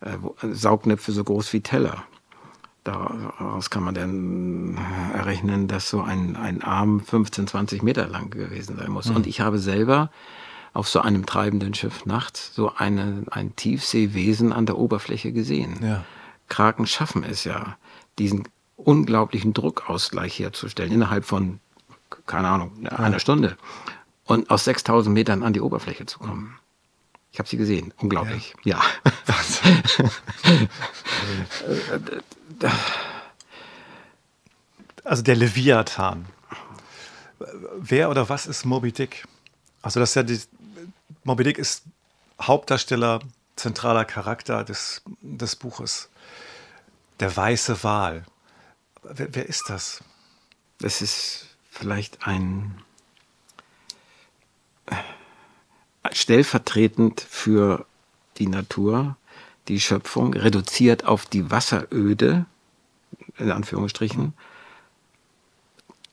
Äh, 0.00 0.54
Saugnäpfe 0.54 1.12
so 1.12 1.24
groß 1.24 1.52
wie 1.52 1.60
Teller. 1.60 2.04
Daraus 2.88 3.68
kann 3.68 3.82
man 3.82 3.94
dann 3.94 4.78
errechnen, 5.14 5.68
dass 5.68 5.90
so 5.90 6.00
ein, 6.00 6.36
ein 6.36 6.62
Arm 6.62 7.00
15, 7.00 7.46
20 7.46 7.82
Meter 7.82 8.06
lang 8.06 8.30
gewesen 8.30 8.76
sein 8.76 8.90
muss. 8.90 9.08
Mhm. 9.08 9.16
Und 9.16 9.26
ich 9.26 9.40
habe 9.40 9.58
selber 9.58 10.10
auf 10.72 10.88
so 10.88 11.00
einem 11.00 11.26
treibenden 11.26 11.74
Schiff 11.74 12.06
nachts 12.06 12.54
so 12.54 12.72
eine, 12.74 13.24
ein 13.30 13.54
Tiefseewesen 13.56 14.52
an 14.52 14.64
der 14.64 14.78
Oberfläche 14.78 15.32
gesehen. 15.32 15.78
Ja. 15.82 16.04
Kraken 16.48 16.86
schaffen 16.86 17.24
es 17.24 17.44
ja, 17.44 17.76
diesen 18.18 18.48
unglaublichen 18.76 19.52
Druckausgleich 19.52 20.38
herzustellen 20.38 20.92
innerhalb 20.92 21.24
von 21.24 21.60
keine 22.26 22.48
Ahnung, 22.48 22.86
eine 22.86 23.20
Stunde. 23.20 23.56
Und 24.24 24.50
aus 24.50 24.64
6000 24.64 25.12
Metern 25.12 25.42
an 25.42 25.52
die 25.52 25.60
Oberfläche 25.60 26.06
zu 26.06 26.18
kommen. 26.18 26.58
Ich 27.32 27.38
habe 27.38 27.48
sie 27.48 27.56
gesehen. 27.56 27.92
Unglaublich. 27.98 28.54
Ja. 28.64 28.80
ja. 29.00 30.00
also 35.04 35.22
der 35.22 35.36
Leviathan. 35.36 36.26
Wer 37.78 38.10
oder 38.10 38.28
was 38.28 38.46
ist 38.46 38.64
Moby 38.64 38.92
Dick? 38.92 39.26
Also 39.82 40.00
das 40.00 40.10
ist 40.10 40.14
ja 40.16 40.22
die, 40.22 40.40
Moby 41.24 41.44
Dick 41.44 41.58
ist 41.58 41.84
Hauptdarsteller, 42.40 43.20
zentraler 43.56 44.04
Charakter 44.04 44.64
des, 44.64 45.02
des 45.20 45.56
Buches. 45.56 46.08
Der 47.20 47.36
weiße 47.36 47.82
Wal. 47.84 48.24
Wer, 49.02 49.34
wer 49.34 49.46
ist 49.46 49.68
das? 49.68 50.02
Das 50.78 51.02
ist 51.02 51.56
vielleicht 51.70 52.26
ein 52.26 52.82
äh, 54.86 54.94
stellvertretend 56.18 57.20
für 57.20 57.86
die 58.38 58.48
Natur, 58.48 59.16
die 59.68 59.80
Schöpfung, 59.80 60.34
reduziert 60.34 61.04
auf 61.04 61.26
die 61.26 61.50
Wasseröde, 61.50 62.46
in 63.38 63.50
Anführungsstrichen, 63.52 64.34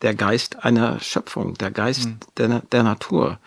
der 0.01 0.13
Geist 0.13 0.63
einer 0.63 0.99
Schöpfung, 0.99 1.55
der 1.55 1.71
Geist 1.71 2.05
mhm. 2.05 2.19
der, 2.37 2.59
der 2.59 2.83
Natur 2.83 3.39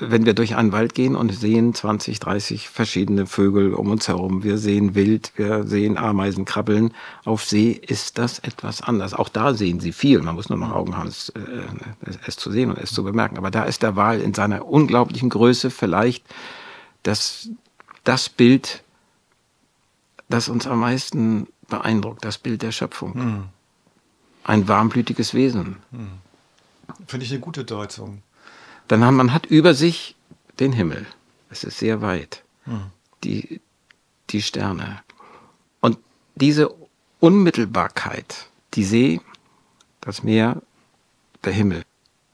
wenn 0.00 0.26
wir 0.26 0.34
durch 0.34 0.56
einen 0.56 0.72
Wald 0.72 0.94
gehen 0.94 1.16
und 1.16 1.32
sehen 1.32 1.74
20, 1.74 2.20
30 2.20 2.68
verschiedene 2.68 3.26
Vögel 3.26 3.74
um 3.74 3.90
uns 3.90 4.08
herum, 4.08 4.42
wir 4.42 4.58
sehen 4.58 4.94
Wild, 4.94 5.32
wir 5.36 5.64
sehen 5.64 5.96
Ameisen 5.96 6.44
krabbeln, 6.44 6.94
auf 7.24 7.44
See 7.44 7.72
ist 7.72 8.18
das 8.18 8.38
etwas 8.38 8.82
anders. 8.82 9.14
Auch 9.14 9.28
da 9.28 9.54
sehen 9.54 9.80
sie 9.80 9.92
viel, 9.92 10.20
man 10.22 10.34
muss 10.34 10.48
nur 10.48 10.58
noch 10.58 10.72
Augen 10.72 10.96
haben, 10.96 11.08
es, 11.08 11.30
äh, 11.30 11.40
es 12.26 12.36
zu 12.36 12.50
sehen 12.50 12.70
und 12.70 12.78
es 12.78 12.92
zu 12.92 13.04
bemerken. 13.04 13.38
Aber 13.38 13.50
da 13.50 13.64
ist 13.64 13.82
der 13.82 13.96
Wal 13.96 14.20
in 14.20 14.34
seiner 14.34 14.66
unglaublichen 14.66 15.30
Größe 15.30 15.70
vielleicht 15.70 16.24
das, 17.02 17.50
das 18.04 18.28
Bild, 18.28 18.82
das 20.28 20.48
uns 20.48 20.66
am 20.66 20.80
meisten 20.80 21.46
beeindruckt, 21.68 22.24
das 22.24 22.38
Bild 22.38 22.62
der 22.62 22.72
Schöpfung. 22.72 23.16
Mhm. 23.16 23.44
Ein 24.44 24.68
warmblütiges 24.68 25.34
Wesen. 25.34 25.76
Mhm. 25.90 26.08
Finde 27.06 27.26
ich 27.26 27.32
eine 27.32 27.40
gute 27.40 27.64
Deutung. 27.64 28.22
Dann 28.88 29.04
hat 29.04 29.12
man 29.12 29.32
hat 29.32 29.46
über 29.46 29.74
sich 29.74 30.16
den 30.58 30.72
Himmel. 30.72 31.06
Es 31.50 31.64
ist 31.64 31.78
sehr 31.78 32.00
weit. 32.02 32.42
Mhm. 32.66 32.90
Die, 33.24 33.60
die 34.30 34.42
Sterne. 34.42 35.02
Und 35.80 35.98
diese 36.34 36.74
Unmittelbarkeit, 37.20 38.48
die 38.74 38.84
See, 38.84 39.20
das 40.00 40.22
Meer, 40.22 40.62
der 41.44 41.52
Himmel 41.52 41.84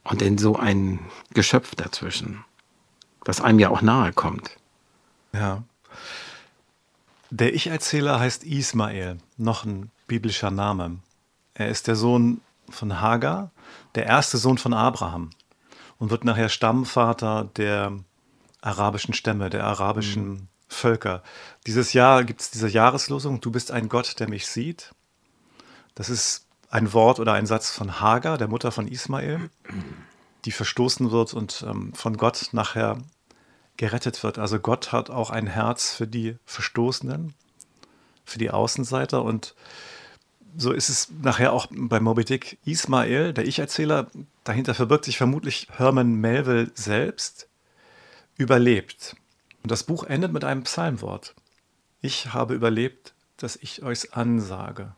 und 0.04 0.20
dann 0.22 0.38
so 0.38 0.56
ein 0.56 1.00
Geschöpf 1.32 1.74
dazwischen, 1.74 2.44
das 3.24 3.40
einem 3.40 3.58
ja 3.58 3.70
auch 3.70 3.82
nahe 3.82 4.12
kommt. 4.12 4.56
Ja. 5.32 5.62
Der 7.30 7.54
Ich-Erzähler 7.54 8.20
heißt 8.20 8.44
Ismael, 8.44 9.18
noch 9.36 9.64
ein 9.64 9.90
biblischer 10.06 10.50
Name. 10.50 10.98
Er 11.54 11.68
ist 11.68 11.88
der 11.88 11.96
Sohn 11.96 12.40
von 12.68 13.00
Hagar, 13.00 13.50
der 13.94 14.06
erste 14.06 14.38
Sohn 14.38 14.58
von 14.58 14.72
Abraham 14.72 15.30
und 16.04 16.10
wird 16.10 16.26
nachher 16.26 16.50
Stammvater 16.50 17.48
der 17.56 17.90
arabischen 18.60 19.14
Stämme, 19.14 19.48
der 19.48 19.64
arabischen 19.64 20.28
mhm. 20.28 20.48
Völker. 20.68 21.22
Dieses 21.66 21.94
Jahr 21.94 22.24
gibt 22.24 22.42
es 22.42 22.50
diese 22.50 22.68
Jahreslosung, 22.68 23.40
du 23.40 23.50
bist 23.50 23.70
ein 23.70 23.88
Gott, 23.88 24.20
der 24.20 24.28
mich 24.28 24.46
sieht. 24.46 24.94
Das 25.94 26.10
ist 26.10 26.46
ein 26.68 26.92
Wort 26.92 27.20
oder 27.20 27.32
ein 27.32 27.46
Satz 27.46 27.70
von 27.70 28.00
Hagar, 28.00 28.36
der 28.36 28.48
Mutter 28.48 28.70
von 28.70 28.86
Ismael, 28.86 29.48
die 30.44 30.52
verstoßen 30.52 31.10
wird 31.10 31.32
und 31.32 31.64
ähm, 31.66 31.94
von 31.94 32.18
Gott 32.18 32.50
nachher 32.52 32.98
gerettet 33.78 34.22
wird. 34.22 34.38
Also 34.38 34.58
Gott 34.58 34.92
hat 34.92 35.08
auch 35.08 35.30
ein 35.30 35.46
Herz 35.46 35.94
für 35.94 36.06
die 36.06 36.36
Verstoßenen, 36.44 37.32
für 38.26 38.38
die 38.38 38.50
Außenseiter 38.50 39.22
und 39.22 39.54
so 40.56 40.72
ist 40.72 40.88
es 40.88 41.08
nachher 41.22 41.52
auch 41.52 41.66
bei 41.70 42.00
Moby 42.00 42.24
Dick. 42.24 42.58
Ismael, 42.64 43.32
der 43.32 43.46
Ich-Erzähler, 43.46 44.10
dahinter 44.44 44.74
verbirgt 44.74 45.04
sich 45.04 45.16
vermutlich 45.16 45.68
Herman 45.72 46.14
Melville 46.14 46.70
selbst, 46.74 47.48
überlebt. 48.36 49.16
Und 49.62 49.70
das 49.70 49.84
Buch 49.84 50.04
endet 50.04 50.32
mit 50.32 50.44
einem 50.44 50.62
Psalmwort. 50.64 51.34
Ich 52.00 52.32
habe 52.32 52.54
überlebt, 52.54 53.14
dass 53.36 53.56
ich 53.56 53.82
euch 53.82 54.14
ansage. 54.14 54.94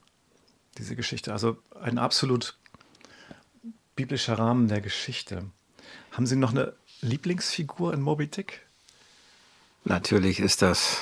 Diese 0.79 0.97
Geschichte. 0.97 1.33
Also 1.33 1.57
ein 1.81 1.99
absolut 1.99 2.57
biblischer 3.95 4.39
Rahmen 4.39 4.69
der 4.69 4.81
Geschichte. 4.81 5.45
Haben 6.13 6.27
Sie 6.27 6.37
noch 6.37 6.51
eine 6.51 6.75
Lieblingsfigur 7.01 7.95
in 7.95 8.03
Moby 8.03 8.27
Dick? 8.27 8.67
Natürlich 9.85 10.41
ist 10.41 10.63
das 10.63 10.99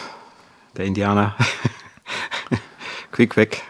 der 0.77 0.85
Indianer. 0.85 1.37
Quick 3.13 3.37
weg. 3.37 3.63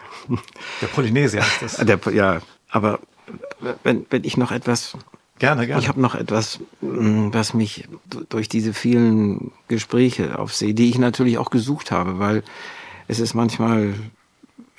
Der 0.81 0.87
Polynesier 0.87 1.41
ist 1.41 1.61
das. 1.61 1.85
Der, 1.85 1.99
ja, 2.13 2.41
aber 2.69 2.99
wenn, 3.83 4.05
wenn 4.09 4.23
ich 4.23 4.37
noch 4.37 4.51
etwas. 4.51 4.97
Gerne, 5.37 5.67
gerne. 5.67 5.81
Ich 5.81 5.89
habe 5.89 5.99
noch 5.99 6.15
etwas, 6.15 6.59
mm, 6.81 7.29
was 7.31 7.53
mich 7.53 7.87
durch 8.29 8.47
diese 8.47 8.73
vielen 8.73 9.51
Gespräche 9.67 10.39
auf 10.39 10.53
See, 10.53 10.73
die 10.73 10.89
ich 10.89 10.97
natürlich 10.97 11.37
auch 11.37 11.49
gesucht 11.49 11.91
habe, 11.91 12.19
weil 12.19 12.43
es 13.07 13.19
ist 13.19 13.33
manchmal 13.33 13.93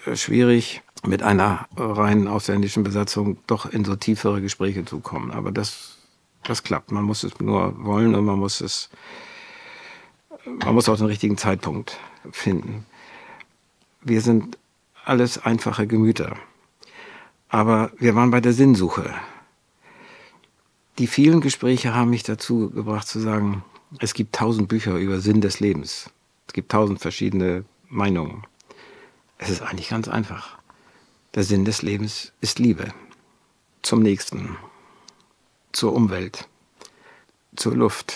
äh, 0.07 0.17
schwierig, 0.17 0.83
mit 1.05 1.23
einer 1.23 1.69
rein 1.77 2.27
ausländischen 2.27 2.83
Besatzung 2.83 3.39
doch 3.47 3.67
in 3.67 3.85
so 3.85 3.97
tiefere 3.97 4.41
Gespräche 4.41 4.85
zu 4.85 5.01
kommen. 5.01 5.31
Aber 5.31 5.53
das, 5.53 5.99
das 6.43 6.63
klappt. 6.63 6.91
Man 6.91 7.05
muss 7.05 7.23
es 7.23 7.39
nur 7.39 7.85
wollen 7.85 8.15
und 8.15 8.25
man 8.25 8.39
muss 8.39 8.61
es, 8.61 8.91
man 10.45 10.75
muss 10.75 10.89
auch 10.89 10.97
den 10.97 11.07
richtigen 11.07 11.37
Zeitpunkt 11.37 11.99
finden. 12.33 12.87
Wir 14.01 14.21
sind 14.21 14.59
alles 15.07 15.39
einfache 15.39 15.87
Gemüter. 15.87 16.37
Aber 17.49 17.93
wir 17.99 18.15
waren 18.15 18.31
bei 18.31 18.41
der 18.41 18.53
Sinnsuche. 18.53 19.15
Die 20.99 21.07
vielen 21.07 21.41
Gespräche 21.41 21.95
haben 21.95 22.11
mich 22.11 22.23
dazu 22.23 22.71
gebracht 22.71 23.07
zu 23.07 23.21
sagen, 23.21 23.65
es 23.99 24.15
gibt 24.15 24.35
tausend 24.35 24.69
Bücher 24.69 24.97
über 24.97 25.21
Sinn 25.21 25.41
des 25.41 25.61
Lebens. 25.61 26.11
Es 26.47 26.53
gibt 26.53 26.73
tausend 26.73 27.01
verschiedene 27.01 27.65
Meinungen. 27.89 28.45
Es 29.39 29.51
ist 29.51 29.63
eigentlich 29.63 29.89
ganz 29.89 30.09
einfach. 30.09 30.59
Der 31.35 31.45
Sinn 31.45 31.65
des 31.65 31.83
Lebens 31.83 32.33
ist 32.41 32.59
Liebe. 32.59 32.93
Zum 33.83 34.01
Nächsten, 34.01 34.57
zur 35.73 35.93
Umwelt, 35.93 36.49
zur 37.55 37.77
Luft, 37.77 38.15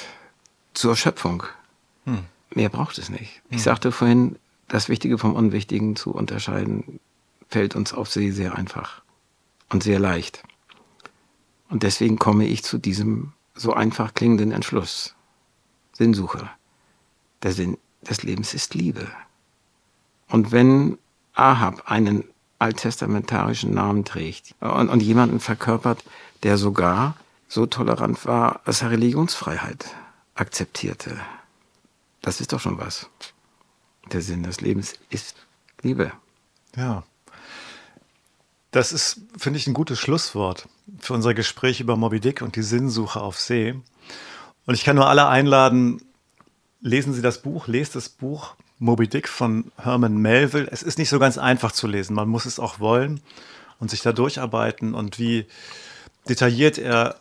zur 0.75 0.97
Schöpfung. 0.97 1.45
Hm. 2.07 2.25
Mehr 2.55 2.71
braucht 2.71 2.99
es 2.99 3.11
nicht. 3.11 3.43
Hm. 3.49 3.59
Ich 3.59 3.63
sagte 3.63 3.93
vorhin, 3.93 4.37
das 4.71 4.89
Wichtige 4.89 5.19
vom 5.19 5.35
Unwichtigen 5.35 5.97
zu 5.97 6.13
unterscheiden, 6.13 7.01
fällt 7.49 7.75
uns 7.75 7.93
auf 7.93 8.09
See 8.09 8.31
sehr 8.31 8.55
einfach 8.55 9.03
und 9.69 9.83
sehr 9.83 9.99
leicht. 9.99 10.45
Und 11.69 11.83
deswegen 11.83 12.19
komme 12.19 12.47
ich 12.47 12.63
zu 12.63 12.79
diesem 12.79 13.33
so 13.55 13.75
einfach 13.75 14.15
klingenden 14.15 14.53
Entschluss. 14.53 15.15
Sinnsuche. 15.93 16.49
Der 17.43 17.53
Sinn 17.53 17.79
des 18.09 18.23
Lebens 18.23 18.55
ist 18.55 18.75
Liebe. 18.75 19.09
Und 20.29 20.53
wenn 20.53 20.99
Ahab 21.35 21.91
einen 21.91 22.25
alttestamentarischen 22.61 23.75
Namen 23.75 24.05
trägt 24.05 24.55
und, 24.61 24.89
und 24.89 25.03
jemanden 25.03 25.41
verkörpert, 25.41 26.05
der 26.45 26.59
sogar 26.59 27.17
so 27.49 27.67
tolerant 27.67 28.25
war, 28.25 28.61
dass 28.65 28.83
er 28.83 28.93
Religionsfreiheit 28.93 29.97
akzeptierte, 30.35 31.21
das 32.23 32.41
ist 32.41 32.53
doch 32.53 32.61
schon 32.61 32.79
was. 32.79 33.11
Der 34.13 34.23
Sinn 34.23 34.43
des 34.43 34.61
Lebens 34.61 34.95
ist 35.09 35.37
Liebe. 35.83 36.13
Ja. 36.77 37.05
Das 38.71 38.93
ist, 38.93 39.21
finde 39.37 39.59
ich, 39.59 39.67
ein 39.67 39.75
gutes 39.75 39.99
Schlusswort 39.99 40.69
für 41.01 41.15
unser 41.15 41.35
Gespräch 41.35 41.81
über 41.81 41.97
Moby 41.97 42.21
Dick 42.21 42.43
und 42.43 42.57
die 42.57 42.63
Sinnsuche 42.63 43.21
auf 43.21 43.39
See. 43.39 43.75
Und 44.67 44.75
ich 44.75 44.85
kann 44.85 44.97
nur 44.97 45.09
alle 45.09 45.29
einladen, 45.29 46.03
lesen 46.81 47.13
Sie 47.13 47.23
das 47.23 47.43
Buch, 47.43 47.67
lest 47.67 47.97
das 47.97 48.09
Buch 48.09 48.55
Moby 48.79 49.09
Dick 49.09 49.29
von 49.29 49.71
Herman 49.77 50.17
Melville. 50.17 50.69
Es 50.71 50.83
ist 50.83 50.99
nicht 50.99 51.09
so 51.09 51.19
ganz 51.19 51.39
einfach 51.39 51.73
zu 51.73 51.87
lesen. 51.87 52.15
Man 52.15 52.29
muss 52.29 52.47
es 52.47 52.59
auch 52.59 52.81
wollen 52.81 53.21
und 53.79 53.91
sich 53.91 54.03
da 54.03 54.13
durcharbeiten 54.13 54.95
und 54.95 55.19
wie 55.19 55.47
detailliert 56.29 56.79
er 56.79 57.17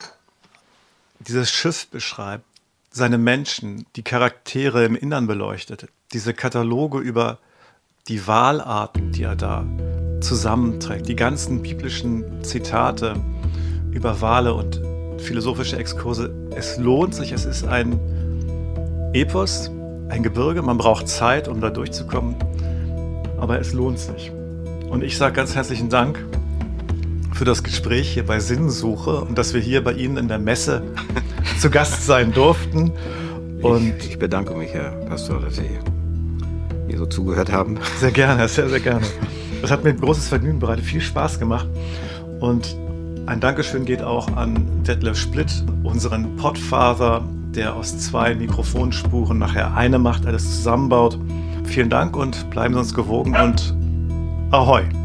dieses 1.19 1.52
Schiff 1.52 1.88
beschreibt, 1.88 2.45
seine 2.91 3.17
Menschen, 3.17 3.86
die 3.95 4.04
Charaktere 4.04 4.86
im 4.86 4.95
Innern 4.95 5.28
beleuchtet, 5.28 5.88
diese 6.13 6.34
Kataloge 6.34 7.00
über 7.00 7.38
die 8.08 8.26
Wahlarten, 8.26 9.12
die 9.12 9.24
er 9.24 9.36
da 9.36 9.63
zusammenträgt, 10.22 11.08
die 11.08 11.15
ganzen 11.15 11.62
biblischen 11.62 12.43
Zitate 12.43 13.15
über 13.91 14.19
Wale 14.22 14.54
und 14.54 14.82
philosophische 15.19 15.78
Exkurse. 15.78 16.34
Es 16.56 16.78
lohnt 16.78 17.13
sich, 17.13 17.32
es 17.32 17.45
ist 17.45 17.65
ein 17.65 18.00
Epos, 19.13 19.69
ein 20.10 20.24
Gebirge, 20.24 20.62
man 20.62 20.78
braucht 20.78 21.08
Zeit, 21.08 21.48
um 21.48 21.62
da 21.62 21.69
durchzukommen, 21.69 22.36
aber 23.38 23.60
es 23.60 23.74
lohnt 23.74 24.00
sich. 24.00 24.32
Und 24.89 25.04
ich 25.04 25.17
sage 25.17 25.34
ganz 25.36 25.56
herzlichen 25.56 25.89
Dank 25.89 26.24
für 27.34 27.45
das 27.45 27.63
Gespräch 27.63 28.10
hier 28.10 28.26
bei 28.26 28.39
Sinnsuche 28.39 29.22
und 29.22 29.38
dass 29.38 29.54
wir 29.54 29.62
hier 29.62 29.84
bei 29.84 29.93
Ihnen 29.93 30.17
in 30.17 30.28
der 30.28 30.39
Messe 30.39 30.82
zu 31.60 31.69
Gast 31.69 32.06
sein 32.06 32.34
durften. 32.34 32.91
Und 33.62 33.98
ich, 34.00 34.10
ich 34.10 34.19
bedanke 34.19 34.56
mich, 34.56 34.74
Herr 34.74 34.91
Pastor, 35.06 35.39
dass 35.41 35.58
Sie 35.58 35.69
so 36.99 37.05
zugehört 37.05 37.51
haben. 37.51 37.79
Sehr 37.97 38.12
gerne, 38.12 38.47
sehr, 38.47 38.69
sehr 38.69 38.79
gerne. 38.79 39.05
Das 39.62 39.71
hat 39.71 39.83
mir 39.83 39.91
ein 39.91 39.99
großes 39.99 40.27
Vergnügen 40.27 40.59
bereitet, 40.59 40.85
viel 40.85 41.01
Spaß 41.01 41.39
gemacht. 41.39 41.67
Und 42.39 42.75
ein 43.25 43.39
Dankeschön 43.39 43.85
geht 43.85 44.03
auch 44.03 44.27
an 44.35 44.83
Detlef 44.83 45.17
Splitt, 45.17 45.63
unseren 45.83 46.35
Podfather, 46.35 47.23
der 47.55 47.75
aus 47.75 47.97
zwei 47.97 48.35
Mikrofonspuren 48.35 49.38
nachher 49.38 49.75
eine 49.75 49.97
macht, 49.97 50.25
alles 50.25 50.57
zusammenbaut. 50.57 51.17
Vielen 51.63 51.89
Dank 51.89 52.15
und 52.15 52.49
bleiben 52.49 52.73
Sie 52.73 52.79
uns 52.79 52.93
gewogen 52.93 53.35
und 53.35 53.75
Ahoi! 54.51 54.98